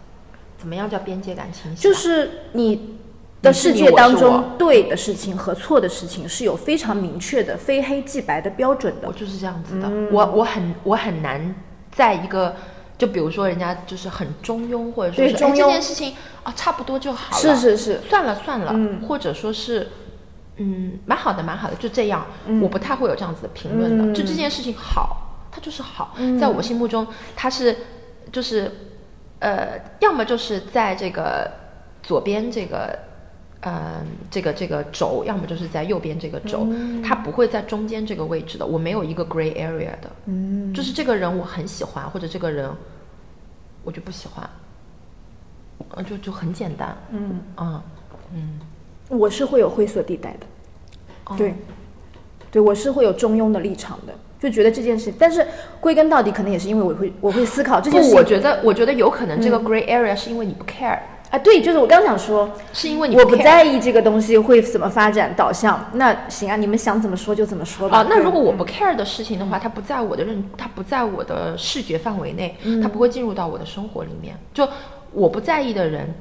[0.58, 1.80] 怎么样叫边界感清晰啊？
[1.80, 2.96] 就是你
[3.40, 9.12] 的世界当中对的事情和错的事情是有非常明确的非黑即白的标准的我。
[9.12, 11.54] 就是这样子的，我我很我很难
[11.92, 12.56] 在一个，
[12.98, 19.88] 就比如说人家就是很中庸，或者说是哎这件事情啊差不多就好了，是是是，算了算了，嗯或者说是。
[20.60, 22.26] 嗯，蛮好的，蛮好的，就这样。
[22.46, 24.12] 嗯我不太会有这样子的评论的。
[24.12, 27.06] 就这件事情好，它就是好，在我心目中，
[27.36, 27.76] 它是
[28.32, 28.68] 就是
[29.38, 31.48] 呃，要么就是在这个
[32.02, 32.98] 左边这个
[33.60, 36.66] 呃这个这个轴，要么就是在右边这个轴，
[37.04, 38.64] 它不会在中间这个位置的。
[38.64, 42.70] 我没有一个 gray area 的，嗯，就是这个人我很喜欢，或者这个人
[43.82, 44.48] 我就不喜欢，
[45.90, 47.82] 呃，就就很简单，嗯，嗯
[48.34, 48.60] 嗯，
[49.08, 50.46] 我是会有灰色地带的。
[51.24, 51.34] 哦。
[51.36, 51.54] 对，
[52.50, 55.46] 对我是会有中庸的立场的，就觉得这件事，但是
[55.80, 58.14] 归根到底，可能也是因为我会我会思考这件事。
[58.14, 60.98] 我觉得我觉得有可能这个 gray area 是因为你不 care，、
[61.30, 65.84] 啊，对，就是我刚想说，是因为你我不在意这个东西会怎么发展导向。
[65.92, 67.98] 那行啊，你们想怎么说就怎么说吧。
[67.98, 74.34] 啊，那如果我不 care 的事情的话，它不在我的认，它不在我的视觉范围内，它不会进入到我的生活里面。
[74.54, 74.66] 就
[75.12, 76.14] 我不在意的人，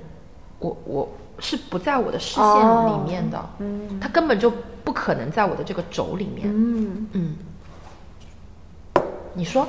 [0.60, 4.52] 我我是不在我的视线里面的，嗯，他根本就
[4.84, 7.36] 不可能在我的这个轴里面，嗯，嗯，
[9.34, 9.66] 你说，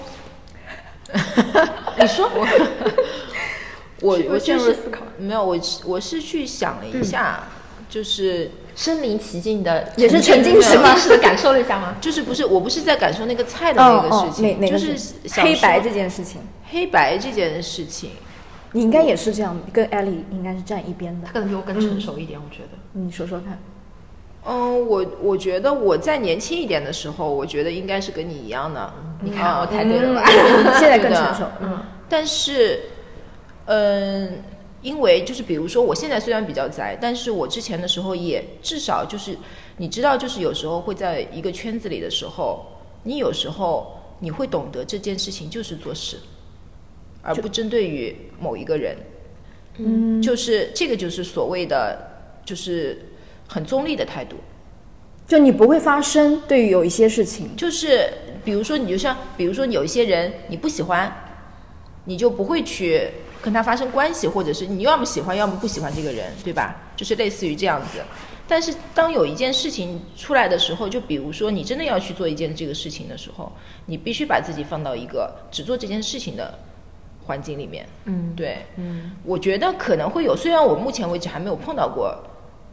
[1.96, 2.29] 你说。
[2.35, 2.44] 我，
[4.02, 7.44] 我我就是思考没有，我是我是去想了一下，
[7.88, 11.96] 就是身临其境的，也是沉浸式吗沉浸式的感受了一下吗？
[12.00, 14.94] 就是不是我不是在感受那个菜的那个事情，就是
[15.40, 18.11] 黑白这件事情，黑白这件事情，
[18.72, 21.32] 你应该也是这样，跟艾丽应该是站一边的他。
[21.32, 22.78] 可能比我更成熟一点，我觉得。
[22.92, 23.58] 你说说看。
[24.46, 28.92] 嗯，我我觉得我在年轻一点的时候，我觉得应该是跟你一样的。
[29.22, 30.22] 你看，我猜对了吧？
[30.26, 31.44] 嗯现在更 成熟。
[31.61, 32.80] 嗯，但是，
[33.70, 34.42] 嗯，
[34.81, 39.37] 因为就是比如说，我现在虽然比较宅，但是我之前的时候也至少就是
[39.76, 42.64] 你知道，就是有时候会在一个圈子里的时候，
[43.02, 46.16] 你有时候你会懂得这件事情就是做事，
[47.20, 48.96] 而不针对于某一个人。
[49.76, 51.98] 嗯，就是这个就是所谓的
[52.44, 52.98] 就是
[53.46, 54.37] 很中立的态度。
[55.26, 58.11] 就你不会发声，对于有一些事情，就是
[58.46, 61.14] 比如说，你就像比如说有一些人你不喜欢，
[62.07, 63.11] 你就不会去
[63.42, 66.77] 跟他发生关系，或者是你要么喜欢，要么不喜欢这个人，对吧？
[66.96, 68.03] 就是类似于这样子。
[68.51, 73.53] 但是当有一件事情出来的时候，就比如说你真的要去做一件这个事情的时候，
[73.85, 76.59] 你必须把自己放到一个只做这件事情的
[77.27, 77.87] 环境里面。
[78.07, 82.16] 嗯，对，嗯，我觉得可能会有，虽然我目前为止还没有碰到过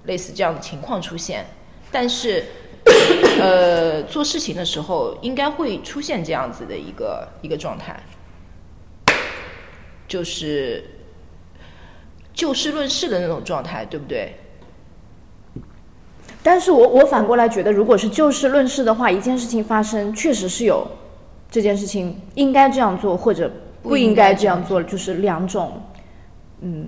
[0.06, 1.46] 类似这样的情况出现，
[1.92, 2.46] 但是，
[3.42, 8.02] 呃，做事情的时候应该会出现这样子的一个一个状态，
[10.08, 10.84] 就是
[12.34, 14.36] 就事论事的那种状态，对不对？
[16.44, 20.88] 但是我我反过来觉得，如果是就事论事的话，一件事情发生，确实是有
[21.50, 25.82] 这件事情应该这样做或者不应该这样做，就是两种
[26.62, 26.88] 嗯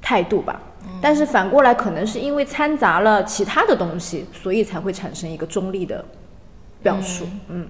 [0.00, 0.60] 态度吧。
[1.00, 6.04] 但是反过来，可能是因为掺杂了其他的东西，所以才会产生一个中立的
[6.82, 7.26] 表述。
[7.48, 7.66] 嗯，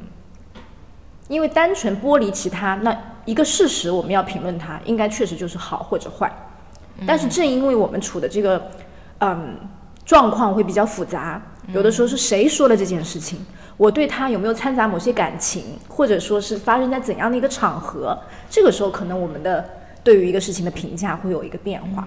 [1.28, 6.32] 因为单纯剥离其他，那一个事实我们要评论它，应该确实就是好或者坏。
[7.06, 8.70] 但是正因为我们处的这个
[9.18, 9.56] 嗯
[10.04, 13.44] 状况会比较复杂，有的时候是谁说了这件事情，
[13.76, 18.16] 我对他有没有掺杂某些感情，或者说是发生在怎样的一个场合，
[18.48, 19.64] 这个时候可能我们的
[20.04, 22.06] 对于一个事情的评价会有一个变化。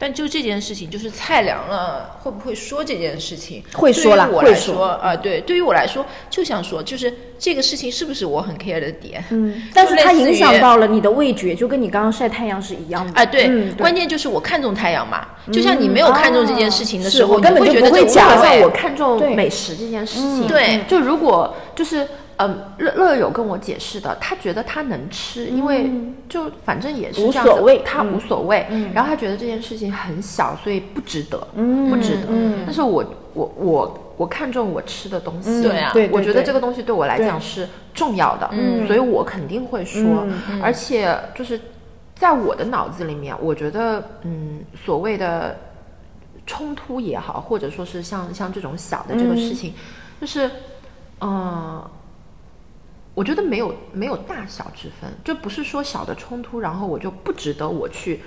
[0.00, 3.62] 但就这件事情，就是菜凉了，会不会说这件事情？
[3.74, 9.22] 会说啦对我来会说说啊、对，对于我来说，就想说，就是这个事情是不是我很 care 的点？
[9.28, 13.20] 嗯，但是它影响到了你的味觉，就跟你刚刚晒太阳是一样的。
[13.20, 15.26] 啊，对，嗯关键就是我看中太阳嘛。
[15.52, 22.08] 就像你没有看中这件事情的时候，哦是我根本就你会觉得这无不会讲所谓好像我看中美食这件事情，对就如果就是
[22.42, 25.90] 嗯，乐乐有跟我解释的，他觉得他能吃，因为
[26.26, 28.14] 就反正也是无这样子所谓他嗯。
[28.14, 28.66] 无所谓。
[28.94, 32.26] 然后他觉得这件事情很小，所以不值得，不值得。
[32.28, 32.62] 嗯。
[32.64, 35.92] 但是我我我我看重我吃的东西，对啊。
[36.10, 41.60] 我觉得这个东西对我来讲是重要的，嗯所以我肯定会说，嗯而且就是
[42.14, 45.56] 在我的脑子里面，我觉得嗯，所谓的
[46.46, 49.74] 冲突也好，或者说是像像这种小的这个事情，
[50.20, 50.46] 就是
[51.20, 51.90] 嗯、呃
[53.20, 58.22] 我觉得没有没有大小之分，就不是说小的冲突，然后我就不值得我去。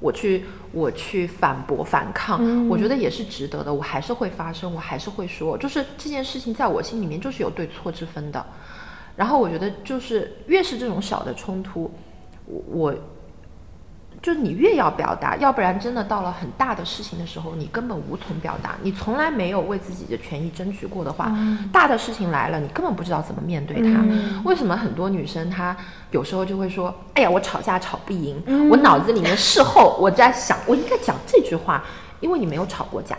[0.00, 3.74] 我去，我去反驳、反抗，我觉得也是值得的。
[3.74, 8.46] 我还是会发声，我还是会说，就是这件事情在我心里面就是有对错之分的。
[9.16, 11.90] 然后我觉得，就是越是这种小的冲突，
[12.46, 12.94] 我我
[14.20, 18.74] 就是你越要表达，要不然真的到了很大的事情的时候，你根本无从表达。
[18.82, 21.32] 你从来没有为自己的权益争取过的话，
[21.72, 24.04] 大的事情来了，你根本不知道怎么面对它。
[24.44, 25.76] 为什么很多女生她
[26.10, 28.42] 有时候就会说：“哎呀，我吵架吵不赢。
[28.68, 31.84] 我脑子里面事后我在想，我应该讲这句话，
[32.20, 33.16] 因为你没有吵过架。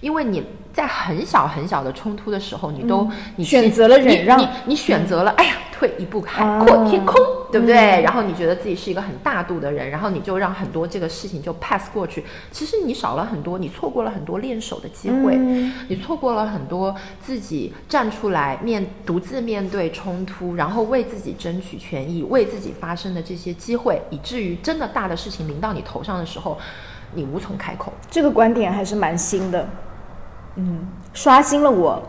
[0.00, 3.06] 因为你在很小很小的冲突的时候，你都、
[3.36, 7.16] 你选择了忍让你你你选择了，哎呀，退一步海哦阔天空，
[7.50, 8.02] 对不对？
[8.02, 12.22] 然后你觉得自己是一个很大度的人，然后你就让很多这个事情就 pass 过去。
[12.50, 15.38] 其实你少了很多，你错过了很多练手的机会，
[15.88, 26.58] 你错过了很多自己站出来面独自面对冲突，然后为自己争取权益、为自己发声的这些机会，以至于真的大的事情临到你头上的时候，
[27.14, 27.90] 你无从开口。
[28.10, 29.66] 这个观点还是蛮新的，
[30.56, 32.02] 嗯，刷新了我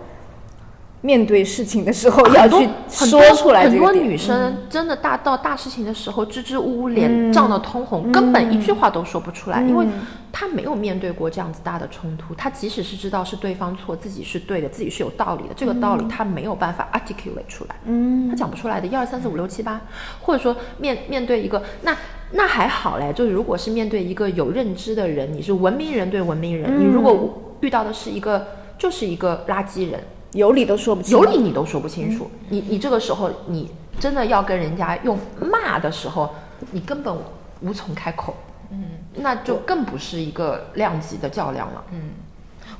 [1.02, 9.86] 面对事情的时候要去说出来很多女生真的大到大事情的时候支支吾吾，脸涨得通红，根本一句话都说不出来，因为
[10.32, 12.36] 她没有面对过这样子大的冲突。
[12.36, 18.88] 她即使是知道是对方错，自己是对的，自己是有道理的，这个道理她没有办法 articulate 出来，嗯，她讲不出来的。
[18.88, 19.82] 一二三四五六七八，
[20.22, 21.98] 或者说面面对一个那。
[22.34, 30.02] 那还好嘞，就是如果是面对一个有认知的人，你是文明人对文明人，你如果遇到的是一个就是一个垃圾人，
[30.34, 36.30] 有理都说不清，有理你都说不清楚，你你这个时候你真的要跟人家用骂的时候，
[36.72, 37.16] 你根本
[37.62, 38.36] 无从开口，
[38.72, 38.84] 嗯，
[39.16, 42.12] 那就更不是一个量级的较量了，嗯，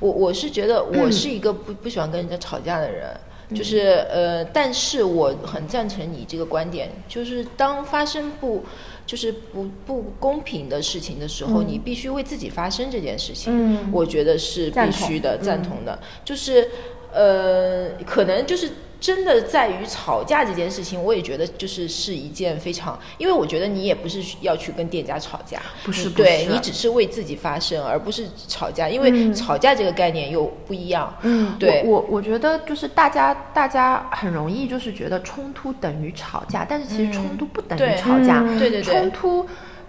[0.00, 3.14] 我我是觉得我是一个不不喜欢跟人家吵架的人，
[3.54, 8.64] 就是呃，但是我很赞成你这个观点，就是当发生不
[9.04, 13.90] 就是不不公平的事情的时候，你必须为自己发声这件事情，嗯。
[13.92, 16.68] 我觉得是必须的，赞同的，就是
[17.12, 18.70] 呃，可能就是。
[19.02, 31.12] 真的在于吵架这件事情，我也觉得就是是一件非常，因为我觉得你也不是要去跟店家吵架，不是不对是你只是为自己发声，而不是吵架，因为吵架这个概念又不一样。
[31.22, 39.44] 嗯对，我我我觉得就是大家大家很容易就是觉得冲突等于吵架，但是其实冲突不等于吵架，嗯对对对冲突。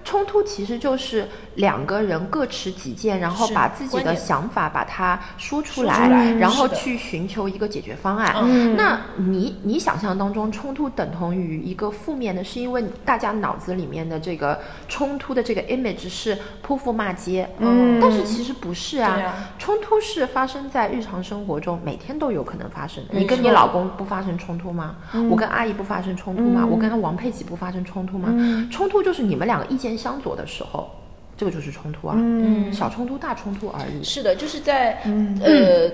[0.06, 1.26] 冲突其实就是
[1.56, 8.36] 两个人各持己见，然后把自己的想法把它说出来，出来然后去寻求一个解决方案。
[8.44, 23.18] 嗯那你你想象当中冲突等同于一个负面的，是因为大家脑子里面的这个冲突的这个 image 是泼妇骂街，嗯但是其实不是啊，啊冲突是发生在日常生活中，每天都有可能发生的。
[23.18, 24.96] 你跟你老公不发生冲突吗？
[25.30, 26.66] 我跟阿姨不发生冲突吗？
[26.66, 28.30] 我跟王佩琪不发生冲突吗？
[28.72, 30.90] 冲突就是你们两个意见相左的时候，
[31.38, 32.16] 这个就是冲突啊。
[32.18, 34.04] 嗯小冲突、大冲突而已。
[34.04, 35.02] 是的，就是在、
[35.42, 35.90] 呃，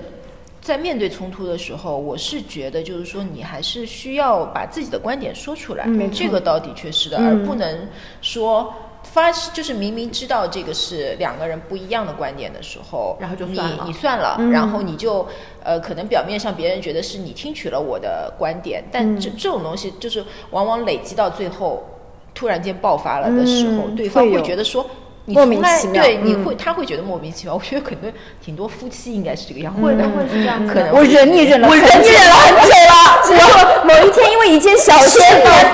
[0.60, 7.88] 在面对冲突的时候，我是觉得就是说，你还是需要把自己的观点说出来，嗯没错这个倒的确是的，嗯而不能
[8.20, 8.72] 说。
[9.02, 15.26] 发就是明明知道这个是两个人不一样的观点的时候，然后就你算了你算了，嗯然后你就
[15.64, 21.82] 呃，可能表面上别人觉得是你听取了我的观点，但这、这种东西就是往往累积到最后，
[22.34, 24.84] 突然间爆发了的时候，嗯对方会觉得说。
[25.26, 27.54] 你莫名其妙对，你嗯会他会觉得莫名其妙。
[27.54, 28.12] 我觉得可能
[28.44, 30.72] 挺多夫妻应该是这个样子会的，会是这样子。
[30.72, 33.38] 可能我忍你忍了我，忍你忍了很久了。
[33.38, 35.20] 然后某一天因为一件小事，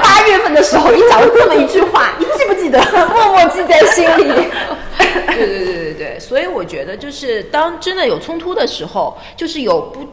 [0.02, 2.78] 八月份的时候，你讲了这么一句话，你记不记得？
[3.14, 4.48] 默默记在心里。
[5.28, 10.06] 对对对对对，所以我觉得就是当真的有冲突的时候，就是有不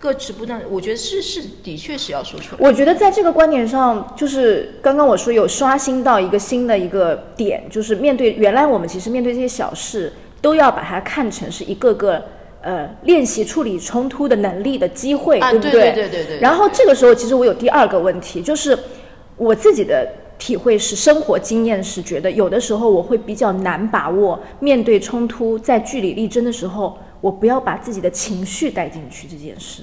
[0.00, 2.58] 各持不当，我觉得是是的确是要说出来。
[2.60, 12.22] 我觉得在这个观点上，就是刚刚我说有刷新到一个新的一个点，就是面对原来我们其实面对这些小事，都要把它看成是一个个
[12.62, 18.78] 呃练习处理冲突的能力的机会，啊对不对对对对对然后这个时候，其实我有第二个问题，就是
[19.36, 20.06] 我自己的。
[20.38, 29.82] 体会是生活经验是觉得有的时候我会比较难把握面对冲突在据理力争的时候，我不要把自己的情绪带进去这件事。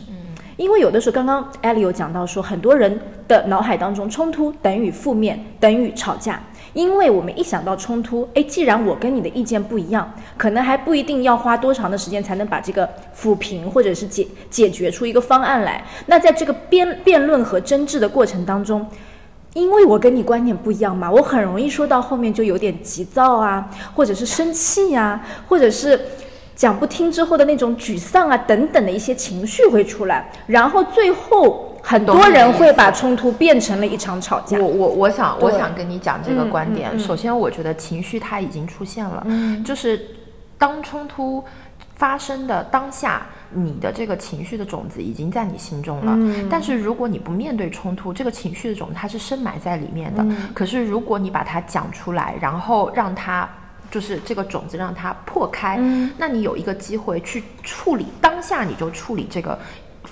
[0.58, 6.42] 因为有的时候，刚刚艾莉有讲到说，很多人的脑海当中，冲突等于负面，等于吵架。
[6.74, 15.86] 因为我们一想到冲突，诶，既然我跟你的意见不一样，可能还不一定要花多长的时间才能把这个抚平或者是解解决出一个方案来。
[16.06, 18.86] 那在这个辩辩论和争执的过程当中，
[19.54, 25.98] 因为我跟你观点不一样嘛，我很容易说到后面就有点急躁啊，或者是生气呀、或者是
[26.56, 34.66] 讲不听之后的那种沮丧啊等等的一些情绪会出来，然后最后很多人会把冲突变成了一场吵架我。
[34.66, 36.92] 我我想我想跟你讲这个嗯观点。
[36.94, 40.02] 嗯嗯首先，我觉得情绪它已经出现了，嗯就是
[40.58, 41.44] 当冲突
[41.96, 46.14] 发生的当下，你的这个情绪的种子已经在你心中了。
[46.16, 50.24] 嗯但是如果你不面对冲突，这个情绪的种子它是深埋在里面的。
[50.24, 53.48] 嗯可是如果你把它讲出来，然后让它。
[53.96, 56.12] 就是这个种子让它破开，嗯。
[56.18, 59.58] 那你有一个机会去处理当下，你就处理这个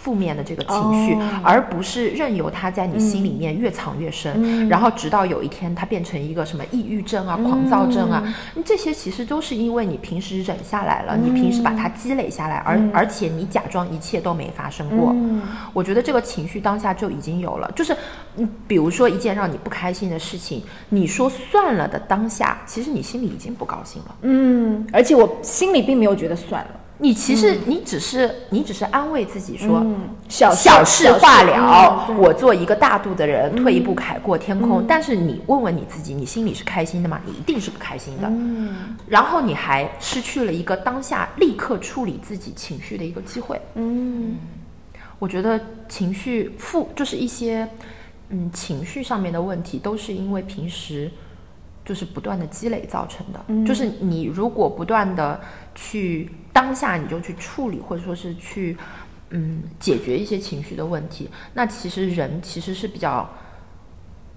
[0.03, 1.41] 负面的这个情绪，哦。
[1.43, 4.67] 而不是任由它在你心里面越藏越深，嗯。
[4.67, 8.21] 然后直到有一天它变成一个什么抑郁症啊、狂躁症啊，
[8.65, 15.11] 这些其实都是因为你平时忍下来了，你平时把它积累下来，而而且你假装一切都没发生过。
[15.13, 15.41] 嗯。
[15.71, 17.95] 我觉得这个情绪当下就已经有了，就是，
[18.35, 24.15] 嗯，比如说一件让你不开心的事情，你说算了的当下，其实你心里已经不高兴了。
[24.21, 26.69] 嗯，而且我心里并没有觉得算了，
[27.03, 29.93] 你其实你只是、你只是安慰自己说，嗯
[30.29, 34.85] 小事小事化了，嗯我做一个大度的人，退一步海阔天空。
[34.87, 37.19] 但是你问问你自己，你心里是开心的吗？
[37.25, 38.27] 你一定是不开心的。
[38.29, 43.59] 嗯然后你还失去了一个当下立刻处理自己情绪的一个机会。
[43.75, 44.37] 嗯
[45.19, 47.67] 我觉得情绪负就是一些
[48.29, 51.11] 嗯情绪上面的问题，都是因为平时
[51.83, 53.43] 就是不断的积累造成的。
[53.47, 55.37] 嗯就是你如果不断的
[55.75, 58.77] 去当下你就去处理，或者说是去
[59.31, 63.29] 嗯解决一些情绪的问题，那其实人其实是比较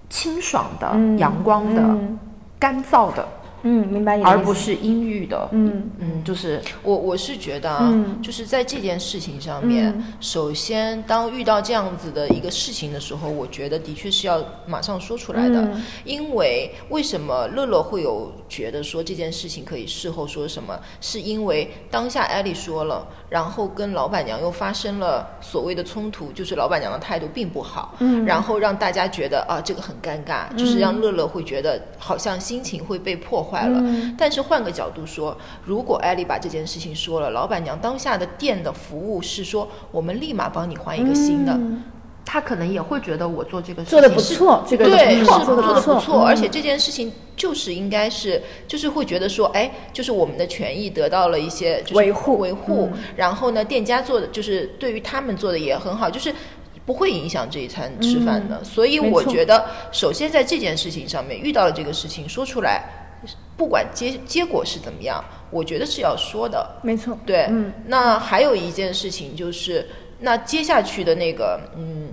[0.09, 2.19] 清爽的、嗯阳光的、嗯
[2.59, 3.27] 干燥的。
[3.67, 5.49] 嗯，明白你的意思，而不是阴郁的。
[5.51, 5.89] 嗯。
[5.99, 8.21] 嗯，就是我我是觉得啊，嗯。
[8.21, 10.13] 就是在这件事情上面，嗯。
[10.21, 15.83] 首先当遇到这样子的一个事情的时候，我觉得的确是要马上说出来的，嗯。
[16.05, 28.25] 因为为什么乐乐会有觉得说这件事情可以事后说什么，是因为当下艾丽说了，然后跟老板娘又发生了所谓的冲突，就是老板娘的态度并不好，嗯。
[28.25, 33.79] 然后让大家觉得啊这个很尴尬，就是让乐乐会觉得好像心情会被破坏了。
[33.81, 34.15] 嗯。
[34.17, 35.35] 但是换个角度说，
[35.65, 41.83] 如果艾丽把这件事情说了，老板娘当下的店的服务是说我们立马帮你换一个新的，嗯。
[42.23, 46.27] 他可能也会觉得我做这个事做的不错，这个对，是做做的不错，嗯。
[46.27, 52.37] 而且这件事情就是应该是，就是会觉得说，哎，就是我们的权益得到了一些就是维护。
[52.37, 52.99] 维护，嗯。
[53.15, 56.33] 然后呢，店家做的就是对于他们做的也很好，就是。
[56.85, 63.06] 不会影响这一餐吃饭的，所以我觉得，首先在这件事情上面遇到了这个事情，说出来，
[63.55, 66.79] 不管结结果是怎么样，我觉得是要说的。
[66.83, 69.87] 没错，对，嗯那还有一件事情就是，
[70.19, 72.09] 那接下去的那个，嗯，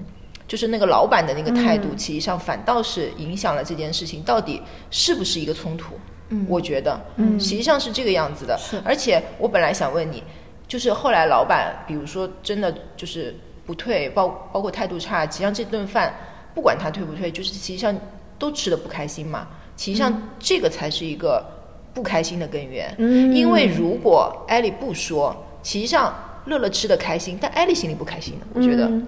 [0.48, 5.94] 就是那个老板的那个态度，嗯其实上反倒是影响了这件事情到底是不是一个冲突。
[6.30, 8.58] 嗯我觉得，嗯实际上是这个样子的。
[8.58, 10.22] 是而且我本来想问你，
[10.66, 13.36] 就是后来老板，比如说真的就是
[13.66, 16.14] 不退，包包括态度差，实际上这顿饭
[16.54, 17.94] 不管他退不退，就是实际上
[18.38, 19.46] 都吃的不开心嘛。
[19.92, 21.44] 实上这个才是一个
[21.92, 22.94] 不开心的根源。
[22.98, 23.34] 嗯。
[23.34, 26.14] 因为如果艾丽不说，其实际上
[26.46, 29.06] 乐乐吃的开心，但艾丽心里不开心的，我觉得，嗯。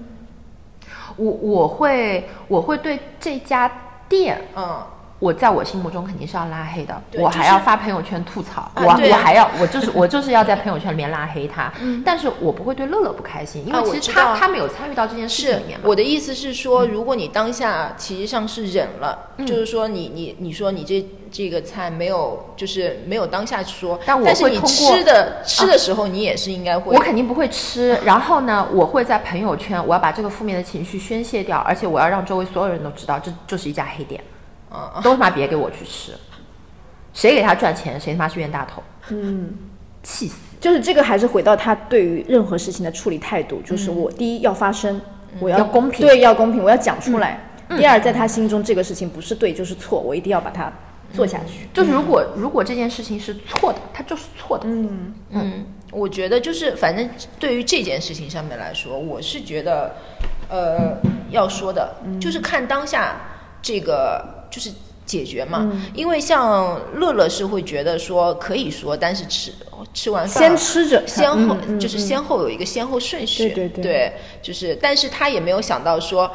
[1.16, 3.70] 我我会我会对这家
[4.06, 4.82] 店，嗯，
[5.18, 11.72] 我在我心目中肯定是要拉黑的，我还要发朋友圈吐槽，我我还要我就是我就是要在朋友圈里面拉黑他，
[12.04, 15.84] 但是我不会对乐乐不开心，因啊为其实他、他没有参与到这件事情里面嘛。
[15.88, 34.22] 我的意思是说，如果你当下其实上是忍了，就是说你你你说你这这个菜没有就是没有当下说，但我但是你会通过吃的吃的时候，你也是应该会，我肯定不会吃，然后呢，我会在朋友圈，我要把这个负面的情绪宣泄掉，而且我要让周围所有人都知道，这就是一家黑店，
[34.70, 36.12] 嗯都他妈别给我去吃，
[37.12, 39.54] 谁给他赚钱，谁他妈是冤大头，嗯。
[40.08, 40.36] 气死！
[40.60, 45.00] 就是这个还是回到他对于任何事情的处理态度，就是我第一要发声，
[45.40, 46.06] 我要要公平。
[46.06, 47.40] 对，要公平，我要讲出来。
[47.70, 50.72] 第二，在他心中这个事情不是对就是错，我一定要把它
[51.12, 51.66] 做下去。
[51.74, 54.68] 就是如果、如果这件事情是错的，他就是错的。
[54.68, 55.12] 嗯。
[55.30, 57.10] 嗯，我觉得就是反正
[57.40, 59.96] 对于这件事情上面来说，我是觉得，
[60.48, 60.98] 呃，
[61.30, 63.16] 要说的，就是看当下
[63.60, 64.70] 这个就是
[65.04, 65.70] 解决嘛。
[65.94, 69.52] 因为像乐乐是会觉得说可以说，但是吃
[69.92, 74.12] 吃完饭先吃着先后、就是先后有一个先后顺序，对对对。
[74.42, 76.30] 就是但是他也没有想到说。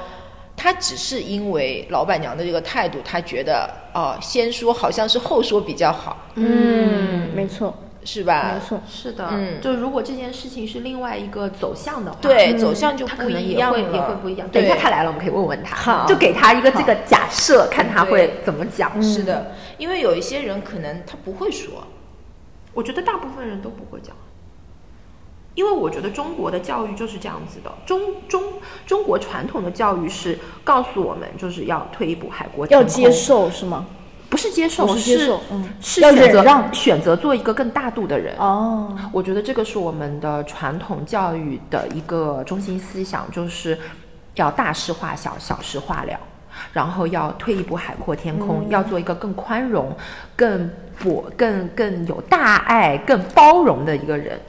[0.54, 7.74] 他只是因为老板娘的这个态度，他觉得哦、先说好像是后说比较好，嗯，没错，
[8.04, 8.54] 是吧？
[8.56, 8.82] 没错。
[8.90, 9.62] 是的，嗯。
[9.62, 12.58] 就如果这件事情是另外一个走向的话，对，嗯。
[12.58, 13.80] 走向就他可不能也会一样了。
[13.80, 14.48] 也会不一样。
[14.50, 16.06] 等一下他来了，我们可以问问他，好。
[16.08, 19.02] 就给他一个这个假设，看他会怎么讲。
[19.02, 21.86] 是的，因为有一些人可能他不会说，
[22.74, 24.16] 我觉得大部分人都不会讲，
[25.54, 27.72] 因为我觉得中国的教育就是这样子的。
[27.86, 28.42] 中中
[28.88, 33.86] 中国传统的教育是告诉我们，就是要退一步海阔天空，要接受是吗？
[34.42, 38.36] 不是接受，不是接受嗯是要选择忍让选择做一个更大度的人。
[38.38, 43.78] 哦，我觉得这个是我们的传统教育的一个中心思想，就是
[44.36, 46.20] 要大事化小，小事化了，
[46.74, 49.96] 然后要退一步海阔天空，要做一个更宽容、
[50.36, 50.70] 更
[51.00, 54.40] 博、更更有大爱、更包容的一个人。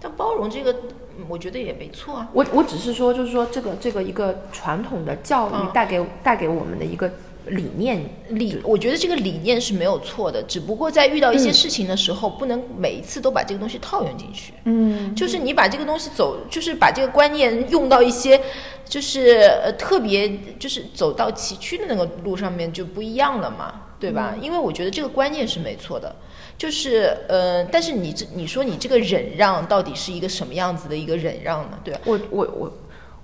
[0.00, 0.72] 但包容这个，
[1.18, 2.28] 嗯我觉得也没错啊。
[2.32, 7.10] 我我只是说，就是说这个这个一个传统的教育嗯带给、带给我们的一个
[7.46, 14.52] 理念理，我觉得这个理念是没有错的，只不过在遇到一些事情的时候，不能每一次都把这个东西套用进去。
[14.64, 18.40] 嗯，就是你把这个东西走，就是把这个观念用到一些，
[18.84, 24.34] 就是呃特别就是走到崎岖的那个路上面就不一样了嘛，对吧？
[24.40, 26.14] 因为我觉得这个观念是没错的，
[26.56, 31.78] 就是呃，但是你这你说你这个忍让到底是一个什么样子的一个忍让呢？
[31.82, 32.00] 对吧？
[32.04, 32.72] 我我我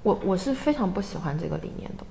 [0.02, 2.04] 我我是非常不喜欢这个理念的。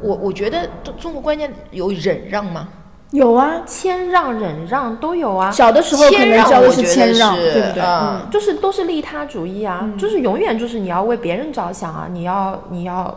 [0.00, 2.68] 我我觉得中中国观念有忍让吗？
[3.12, 7.82] 有啊，谦让、忍让都有啊，小的时候可能教的是谦让，对不对？
[7.82, 13.16] 嗯嗯，就是都是利他主义啊，就是永远就是你要为别人着想啊，你要你要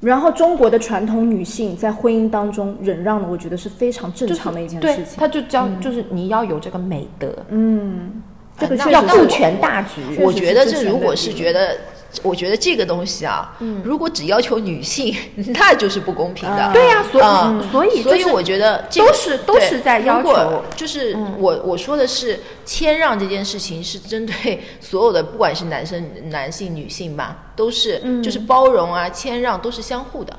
[0.00, 5.04] 然后中国的传统女性在婚姻当中忍让的，我觉得是非常正常的一件事，情。
[5.16, 8.22] 他就教、就是你要有这个美德，嗯，
[8.58, 10.02] 这个要顾全大局。
[10.20, 11.74] 我觉得这如果是觉得
[12.22, 15.14] 我觉得这个东西啊，如果只要求女性，
[15.54, 16.56] 那就是不公平的。
[16.56, 16.72] 啊。
[16.72, 30.36] 对呀所以嗯所以就是所以我觉得这个都是都对是在要如果求就是我我说的是谦让这件事情是针对 所有的，不管是男生、男性、女性吧，都是就是包容啊、谦让都是相互的。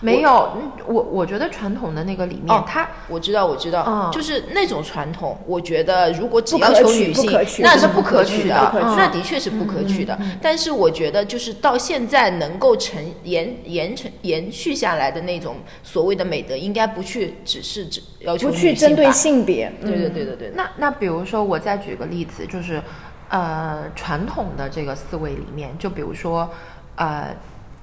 [0.00, 10.18] 没有，嗯我我觉得传统的那个里面，哦它我知道，我知道，嗯就是那种传统，我觉得如果只要求女性那是不不可取的那的确是不可取的。
[10.40, 20.52] 但是我觉得，就是到现在能够成延延承延续下来的那种所谓的美德，应该不去只是只要求不去针对性别，对对嗯对对对。
[20.54, 22.82] 那那比如说，我再举个例子，就是
[23.28, 26.50] 呃，传统的这个思维里面，就比如说
[26.96, 27.28] 呃。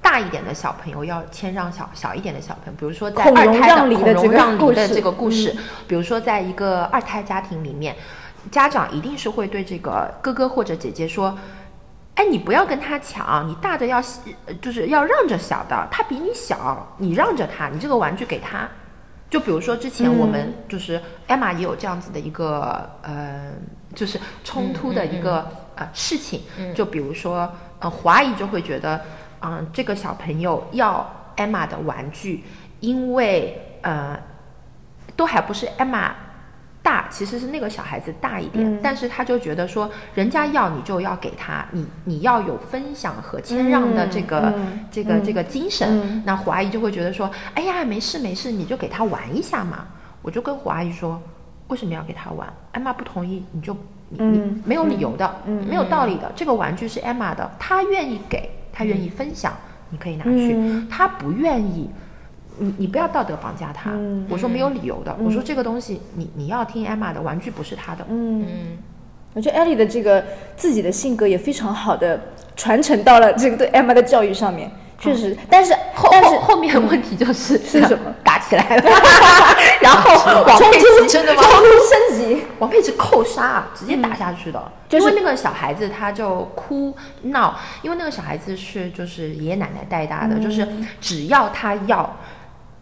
[0.08, 3.30] 大一点的小朋友要谦让小小一点的小朋友，比如说在二
[3.60, 7.94] 胎的孔融让梨的这个故事，嗯比如说在一个二胎家庭里面，
[8.50, 11.36] 家长一定是会对这个哥哥或者姐姐说
[12.16, 13.98] ：“哎，你不要跟他抢，你大的要
[14.46, 18.66] 呃就是要让着小的，他比你小，你让着他，你这个玩具给他。”
[19.28, 23.52] 就比如说之前我们就是艾玛也有这样子的一个呃，
[23.94, 26.40] 就是冲突的一个、呃事情，
[26.74, 28.98] 就比如说呃华姨就会觉得，
[29.40, 32.44] 嗯、这个小朋友要艾玛的玩具，
[32.80, 34.18] 因为呃
[35.16, 36.14] 都还不是艾玛
[36.82, 46.22] 大，其实是那个小孩子大一点，但是他就觉得说，人家要你就要给他，你你要有分享和谦让的这个、嗯这个、这个精神。
[46.24, 49.86] 那胡阿姨就会觉得说，哎呀，没事没事，你就给他玩一下嘛。
[50.22, 51.20] 我就跟胡阿姨说，
[51.68, 52.48] 为什么要给他玩？
[52.72, 53.74] 艾玛不同意，你就
[54.08, 56.32] 你你嗯没有理由的，没有道理的。
[56.34, 59.52] 这个玩具是艾玛的，她愿意给，她愿意分享，
[59.90, 60.56] 你可以拿去。
[60.88, 61.90] 他不愿意，
[62.58, 63.90] 你你不要道德绑架他。
[63.90, 68.06] 嗯我说没有理由的，我说这个东西你你要听艾玛的，玩具不是他的。
[68.08, 68.78] 嗯，嗯，
[69.34, 70.24] 我觉得艾莉的这个
[70.56, 72.20] 自己的性格也非常好的
[72.54, 78.14] 传承到了这个对 Emma 的教育上面，确实，但是后但是后后面问题就是是什么？
[78.38, 78.82] 打起来了，
[79.82, 84.72] 然后王佩奇真的吗冲突升级，王佩奇扣杀，直接打下去的。
[84.88, 90.66] 就是因为那个小孩子他就哭闹，因为那个小孩子是就是爷爷奶奶带大的，就是
[91.00, 92.16] 只要他要。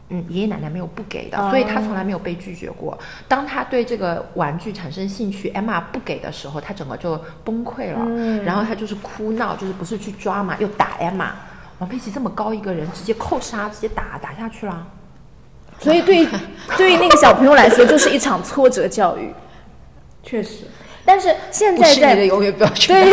[0.09, 2.96] 嗯，爷爷奶奶没有不给的，哦所以他从来没有被拒绝过。
[3.26, 7.98] 当他对这个玩具产生兴趣，Emma 不给的时候，他整个就崩溃了。
[8.02, 11.30] 嗯然后他就是哭闹，就是不是去抓嘛，又打 Emma。
[11.80, 14.86] 王佩奇这么高一个人，直接扣杀，直接打打下去了。
[15.80, 16.26] 所以对
[16.76, 19.32] 对于那个小朋友来说，就是一场挫折教育，
[20.22, 20.64] 确实。
[21.04, 23.04] 但是现在在不是你的永远不要去对，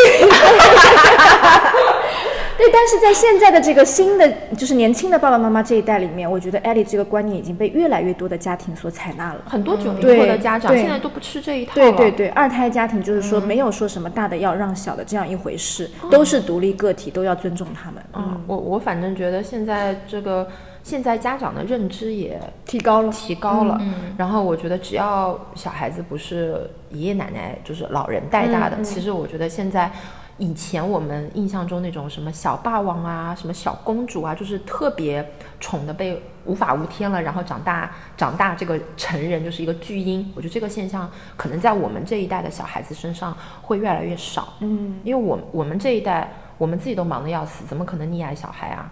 [2.57, 9.41] 对，但是在现在的这个新的，就是年轻的爸爸妈妈这一代里面，我觉得艾莉这个观念已经被越来越多的家庭所采纳了。
[9.45, 11.91] 很多九零后的家长现在都不吃这一套了。
[11.91, 18.03] 对对对，二胎家庭就是说没有说什么大的要让小的这样一回事，都是独立个体，都要尊重他们。
[18.13, 20.47] 嗯，我我反正觉得现在这个
[20.83, 23.81] 现在家长的认知也提高了，提高了，
[24.17, 29.91] 然后我觉得只要小孩子不是爷爷奶奶就是老人带大的，其实我觉得现在。
[30.39, 35.23] 以前我们印象中那种什么小霸王啊，什么小公主啊，就是特别
[35.59, 40.27] 宠的被无法无天了，然后长大长大这个成人就是一个巨婴。
[40.35, 41.07] 我觉得这个现象
[41.37, 44.53] 可能在我们这一代的小孩子身上会越来越少。
[44.61, 48.91] 嗯，因为我我们这一代，我们自己都忙得要死，怎么可能溺爱小孩啊？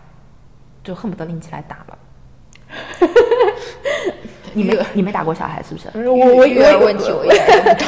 [0.83, 1.97] 就恨不得拎起来打了。
[4.53, 6.09] 你没你没打过小孩是不是？
[6.09, 7.87] 我我育儿问题我也不懂。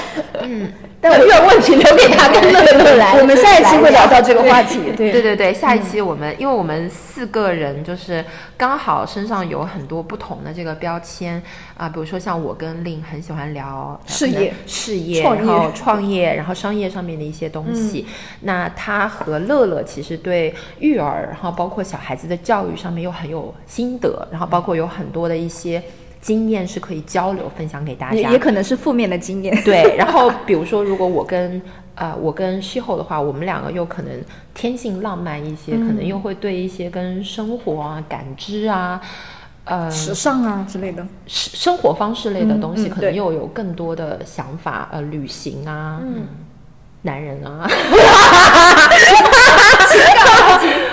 [1.00, 3.20] 但我 育儿问题留给他 跟乐乐来。
[3.20, 4.80] 我们下一期会聊到这个话题。
[4.96, 8.24] 对对对对，下一期我们、因为我们四个人就是
[8.56, 11.42] 刚好身上有很多不同的这个标签
[11.76, 18.08] 啊、比如说像我跟令很喜欢聊事业事业，创业然后创业，然后商业上面的一些东西。
[18.42, 25.84] 那他和乐乐其实对育儿，然后包括小孩子的教育上面又很有心得，然后包括有很多的一些
[26.24, 28.16] 经验是可以交流分享给大家。
[28.16, 29.56] 也也可能是负面的经验。
[29.64, 31.62] 对，然后比如说，如果我跟
[31.96, 34.12] 呃我跟西后的话，我们两个又可能
[34.54, 39.02] 天性浪漫一些，可能又会对一些跟生活啊、感知啊。
[39.66, 46.28] 呃，时尚啊之类的，生生活方式类的东西，可能又有更多的想法，呃，旅行啊，嗯
[47.04, 47.68] 男人啊，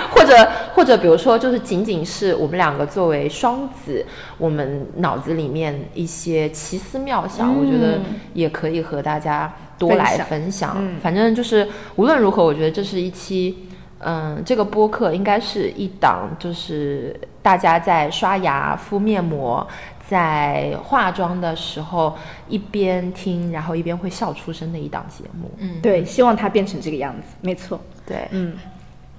[0.31, 4.05] 者或者比如说，就是仅仅是我们两个作为双子，
[4.37, 7.99] 我们脑子里面一些奇思妙想，我觉得
[8.33, 10.75] 也可以和大家多来分享分享。
[10.79, 13.67] 嗯反正就是无论如何，我觉得这是一期。
[14.03, 19.67] 嗯，这个播客应该是一档，就是大家在刷牙、敷面膜、
[20.09, 22.17] 在化妆的时候
[22.49, 25.51] 一边听，然后一边会笑出声的一档节目。
[25.59, 27.79] 嗯，对，希望它变成这个样子，没错。
[28.03, 28.55] 对，嗯，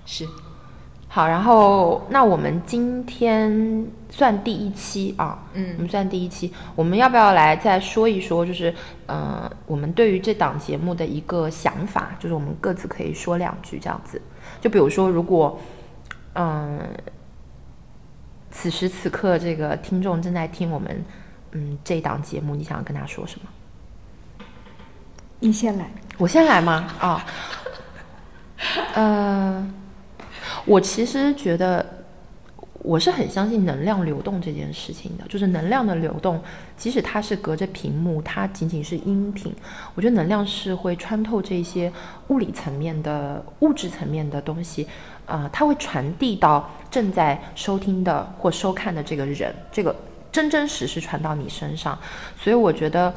[0.04, 0.26] 是
[1.14, 14.18] 好，然后那我们今天算第一期啊，嗯我们算第一期，我们要不要来再说一说，就是呃，我们对于这档节目的一个想法，就是我们各自可以说两句这样子。
[14.58, 15.60] 就比如说，如果
[16.32, 16.80] 嗯、
[18.50, 21.04] 此时此刻这个听众正在听我们
[21.50, 24.46] 嗯这档节目，你想要跟他说什么？
[25.40, 25.90] 你先来。
[26.16, 26.88] 我先来吗？
[26.98, 27.26] 啊、
[28.94, 29.70] 呃，
[30.64, 31.84] 我其实觉得
[32.78, 36.40] 我是很相信能量流动这件事情的，就是能量的流动，
[36.76, 39.54] 即使它是隔着屏幕，它仅仅是音频，
[39.94, 41.92] 我觉得能量是会穿透这些
[42.28, 44.86] 物理层面的物质层面的东西，
[45.26, 49.94] 呃，它会传递到正在收听的或收看的这个人，这个
[50.30, 51.98] 真真实实传到你身上，
[52.36, 53.12] 所以我觉得。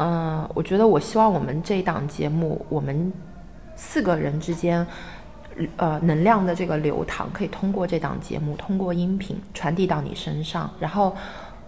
[0.00, 3.12] 嗯，我觉得我希望我们这一档节目，我们
[3.74, 4.86] 四个人之间，
[5.76, 11.16] 呃，能量的这个流淌，可以通过这档节目，通过音频传递到你身上，然后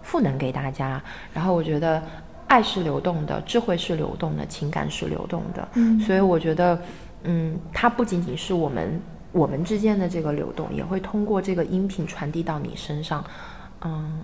[0.01, 1.01] 赋能给大家。
[1.33, 2.01] 然后我觉得
[2.47, 5.67] 爱是流动的，智慧是流动的，情感是流动的。
[5.73, 6.81] 嗯所以我觉得，
[7.23, 13.23] 嗯，它不仅仅是我们我们之间的这个流动，也会通过这个音频传递到你身上。
[13.81, 14.21] 嗯。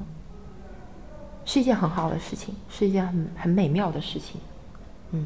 [1.50, 4.42] 是一件很好的事情，是一件很很美妙的事情。
[5.12, 5.26] 嗯，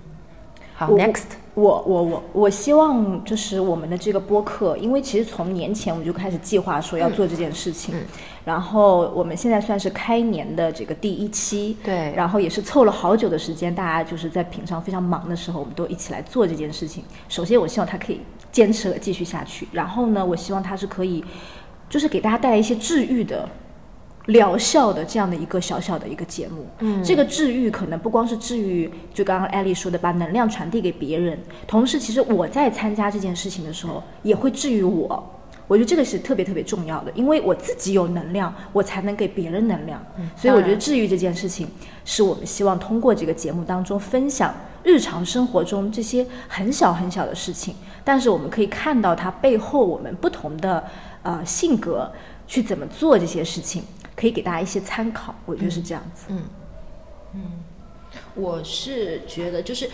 [0.86, 8.02] 好，next，我我我我希望就是我们的这个播客，因为其实从年前我们就开始计划说要做这件事情，嗯
[8.44, 17.04] 然后我们现在算是开年的这个第一期，对然后也是凑了好久的时间，大家就是在平常非常忙的时候，我们都一起来做这件事情。
[17.30, 18.22] 首先，我希望它可以
[18.52, 21.24] 坚持继续下去，然后呢，我希望它是可以，
[21.88, 23.48] 就是给大家带来一些治愈的。
[24.28, 35.38] 疗效的这样的一个小小的一个节目，嗯这个治愈可能不光是治愈，就刚刚艾丽说的，把能量传递给别人，同时其实我在参加这件事情的时候，也会治愈我。
[35.68, 40.04] 我觉得这个是特别特别重要的，因为我自己有能量，我才能给别人能量。
[40.36, 41.66] 所以我觉得治愈这件事情，
[42.04, 44.54] 是我们希望通过这个节目当中分享
[44.84, 50.84] 日常生活中这些很小很小的事情，但是我们可以看到它背后我们不同的
[51.24, 52.12] 呃性格
[52.48, 53.82] 去怎么做这些事情，
[54.22, 55.34] 可以给大家一些参考。
[55.48, 56.28] 我觉得是这样子。
[56.30, 56.44] 嗯
[57.34, 57.42] 嗯
[58.36, 59.90] 我是觉得，就是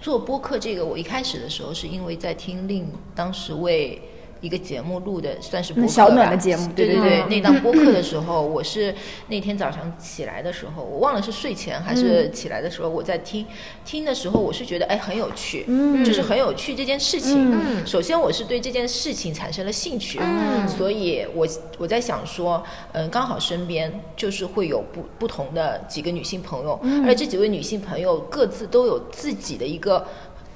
[0.00, 4.00] 做播客这个，我一开始的时候是因为在听令当时为
[4.42, 5.92] 一个节目录的，算是播客吧。
[5.94, 7.40] 小暖的节目对对对对，对。
[7.40, 8.94] 那档播客的时候， 我是
[9.28, 13.46] 那天早上起来的时候，我忘了是睡前还是起来的时候，我在听
[13.84, 16.04] 听的时候，我是觉得哎很有趣，嗯。
[16.04, 17.52] 就是很有趣这件事情。
[17.52, 17.86] 嗯。
[17.86, 20.68] 首先我是对这件事情产生了兴趣，嗯。
[20.68, 21.46] 所以我
[21.78, 22.62] 我在想说，
[22.92, 27.06] 嗯，刚好身边就是会有不不同的几个女性朋友，嗯。
[27.06, 30.04] 而这几位女性朋友各自都有自己的一个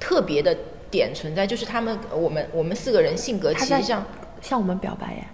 [0.01, 0.57] 特别的
[0.97, 4.05] 点存在，就是他们我们我们四个人性格其实像。
[4.43, 5.25] 向我们表白耶。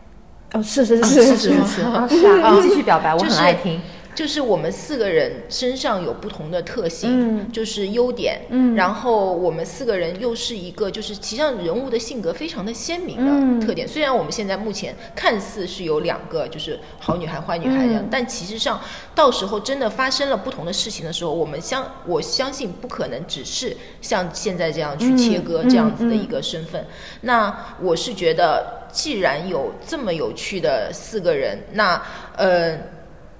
[0.53, 3.81] 哦，是是啊是是是是啊是啊， 继续表白，我很爱听。
[4.15, 13.89] 就是我们四个人身上有不同的特性，嗯就是优点，嗯然后我们四个人又是一个就是实际上人物的性格非常的鲜明嗯的特点。
[13.89, 18.79] 虽然我们现在目前看似是有两个就是好女孩、坏女孩这样，嗯但其实上
[19.15, 26.85] 到时候真的发生了不同的事情的时候，我们相我相信不可能只是像现在这样去切割嗯这样子的一个身份。
[27.23, 32.03] 那我是觉得，既然有这么有趣的四个人，那
[32.37, 32.79] 呃。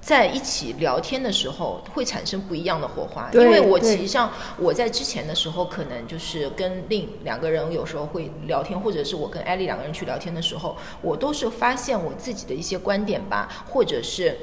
[0.03, 3.29] 在一起聊天的时候，会产生不一样的火花。
[3.31, 14.37] 因为我其实上我在之前的时候，可能就是跟另两个人有时候会聊天，或者是我跟艾丽两个人去聊天的时候，我都是发现我自己的一些观点吧，或者是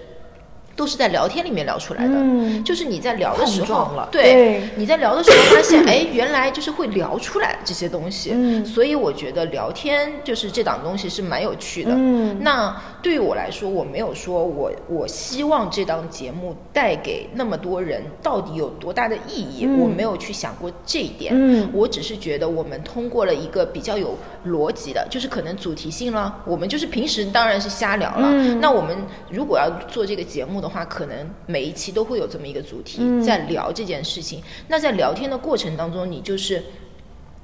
[0.77, 2.15] 都是在聊天里面聊出来的。
[2.15, 8.33] 嗯就是你在聊的时候对对你在聊的时候发现， 哎，原来就是会聊出来这些东西。
[8.35, 11.91] 嗯所以我觉得聊天就是这档东西是蛮有趣的。
[11.95, 21.33] 嗯那对于我来说，我没有说我我希望这档节目带给那么多人到底有多大的意义，嗯我没有去想过这一点。
[21.35, 24.17] 嗯我只是觉得我们通过了一个比较有
[24.47, 28.29] 逻辑的，就是可能主题性了，我们就是平时当然是瞎聊了。
[28.33, 28.97] 嗯那我们
[29.31, 34.43] 如果要做这个节目的话，可能每一期都会有这么一个主题，嗯在聊这件事情。
[34.69, 36.63] 那在聊天的过程当中，你就是。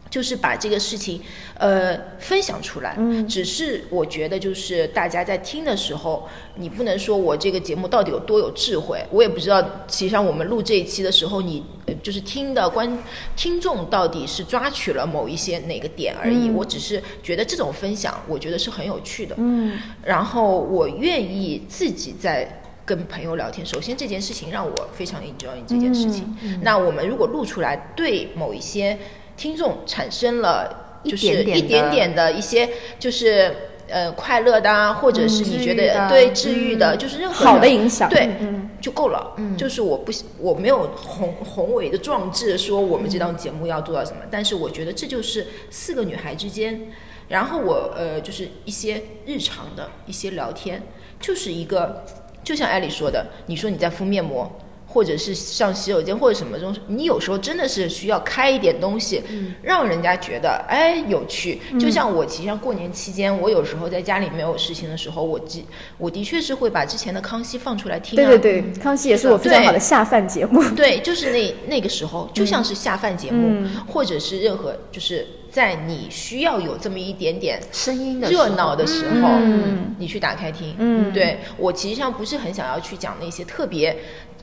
[0.08, 1.20] 就是把这个事情，
[1.58, 2.94] 呃，分享出来。
[2.96, 9.60] 嗯只是我觉得，就是大家在听的时候，你不能说我这个节目到底有多有智慧，我也不知道。
[9.88, 12.96] 其实际上，我们录这一期的时候，你呃就是听的观
[13.34, 16.48] 听众到底是抓取了某一些哪个点而已。
[16.48, 19.34] 嗯我只是觉得这种分享，我觉得是很有趣的。
[19.38, 23.66] 嗯然后我愿意自己在跟朋友聊天。
[23.66, 26.34] 首先这件事情让我非常 enjoy 这件事情。
[26.42, 28.96] 嗯那我们如果录出来，对某一些
[29.36, 32.68] 听众产生了就是一点点的一点点的一些
[32.98, 33.54] 就是
[33.88, 39.36] 呃快乐的啊，或者是你觉得对治愈的，就是任何好的影响，对，嗯，就够了。
[39.58, 46.88] 就是我不我没有宏宏伟的壮志说我们这档节目要做到什么，但是我觉得这就是四个女孩之间，
[47.28, 50.82] 然后我呃就是一些日常的一些聊天，
[51.20, 52.04] 就是一个
[52.46, 54.48] 就像艾丽说的，你说你在敷面膜。
[54.96, 59.22] 或者是上洗手间或者什么东西，你有时候真的是需要开一点东西，
[59.62, 61.60] 让人家觉得哎有趣。
[61.78, 65.66] 就像我，其实上过年期间，我有时候在家里没有事情的时候，我记
[65.98, 68.26] 我的确是会把之前的康熙放出来听、啊。
[68.26, 70.66] 对对对，康熙也是我非常好的下饭节目。
[70.70, 80.74] 对，就是那那个时候，就像是下饭节目，或者是任何，就是在你需要有这么一点点声音的热闹的时候，嗯你去打开听。
[80.78, 83.96] 嗯对我其实上不是很想要去讲那些特别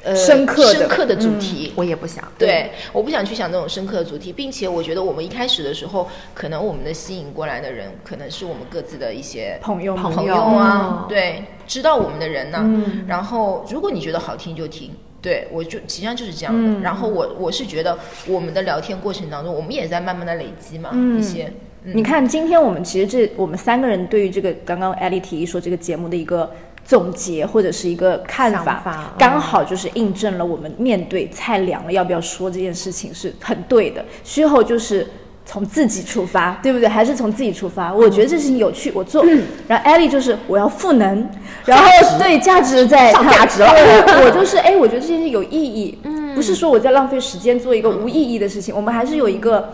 [0.04, 1.74] 呃深刻的深刻的主题。
[1.76, 2.24] 我也不想。
[2.38, 12.84] 对，我不想去想那种深刻的主题，并且我觉得我们一开始的时候，可能我们的吸引过来的人，可能是我们各自的一些朋友朋友啊，对，知道我们的人呢。
[13.08, 14.92] 然后，如果你觉得好听就听，
[15.22, 16.80] 对我就实际上就是这样的。
[16.82, 17.98] 然后我我是觉得
[18.28, 21.52] 我们的聊天过程当中，我们也在慢慢的累积嘛，一些。
[21.86, 26.50] 你看，今天我们其实这我们三个人对于这个刚刚艾丽提议说这个节目的一个
[26.86, 34.04] 总结或者是一个看法，刚好就是印证了我们面对菜凉了要不要说这件事情是很对的。
[34.24, 35.08] 虚后就是
[35.46, 36.88] 从自己出发，对不对？
[36.88, 37.94] 还是从自己出发？
[37.94, 39.26] 我觉得这事情有趣，我做。
[39.68, 41.30] 然后艾丽就是我要赋能，
[41.66, 41.86] 然后
[42.18, 43.68] 对价值在上价值了
[44.24, 45.98] 我就是哎，我觉得这件事有意义，
[46.36, 49.74] 不是说我在浪费时间做一个无意义的事情，我们还是有一个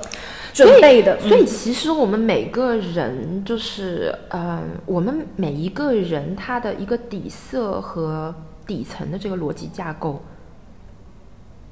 [0.53, 1.19] 准备的。
[1.19, 8.33] 所以其实我们每个人就是，呃，我们每一个人他的一个底色和
[8.65, 10.23] 底层的这个逻辑架构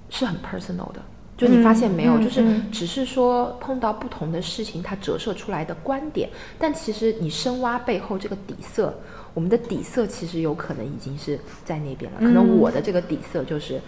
[0.10, 1.02] 是很 personal 的。
[1.38, 8.92] 就你发现没有，嗯就是嗯只是说碰到不同的事情，它折射出来的观点，但其实你深挖背后这个底色，
[9.36, 12.18] 我们的底色其实有可能已经是在那边了。
[12.20, 13.80] 可能我的这个底色就是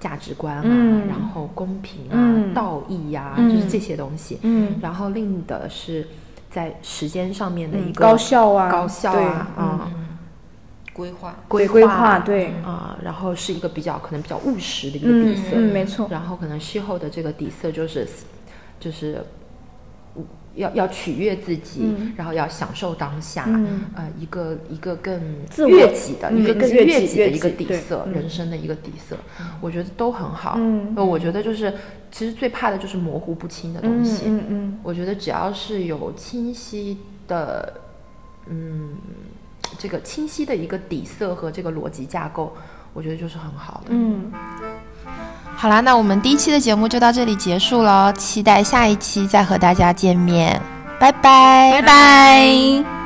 [0.00, 1.06] 价值观啊，嗯。
[1.08, 2.54] 然后公平啊、嗯。
[2.54, 3.50] 道义呀、嗯。
[3.50, 4.38] 就是这些东西。
[4.42, 4.76] 嗯。
[4.80, 6.06] 然后另的是
[6.50, 9.90] 在时间上面的一个高效啊高效对啊，啊，
[10.92, 12.46] 规划，规规划对。
[12.64, 16.08] 啊，然后是一个比较可能比较务实的一个底色，嗯嗯没错。
[16.10, 18.06] 然后可能事后的这个底色就是
[18.80, 19.24] 就是
[20.58, 25.20] 要要取悦自己，嗯然后要享受当下，嗯呃，一个一个更
[25.68, 29.16] 悦己的、嗯一个更悦己的一个底色，嗯人生的一个底色，
[29.60, 30.56] 我觉得都很好。
[30.58, 31.72] 嗯呃我觉得就是
[32.10, 34.22] 其实最怕的就是模糊不清的东嗯西。
[34.26, 37.74] 嗯嗯我觉得只要是有清晰的，
[38.46, 38.96] 嗯，
[39.78, 42.52] 这个清晰的一个底色和这个逻辑架构，
[42.92, 43.90] 我觉得就是很好的。
[43.90, 44.32] 嗯。
[45.56, 50.60] 好啦，那我们第一期的节目就到这里结束了，期待下一期再和大家见面，
[51.00, 52.97] 拜拜，拜拜。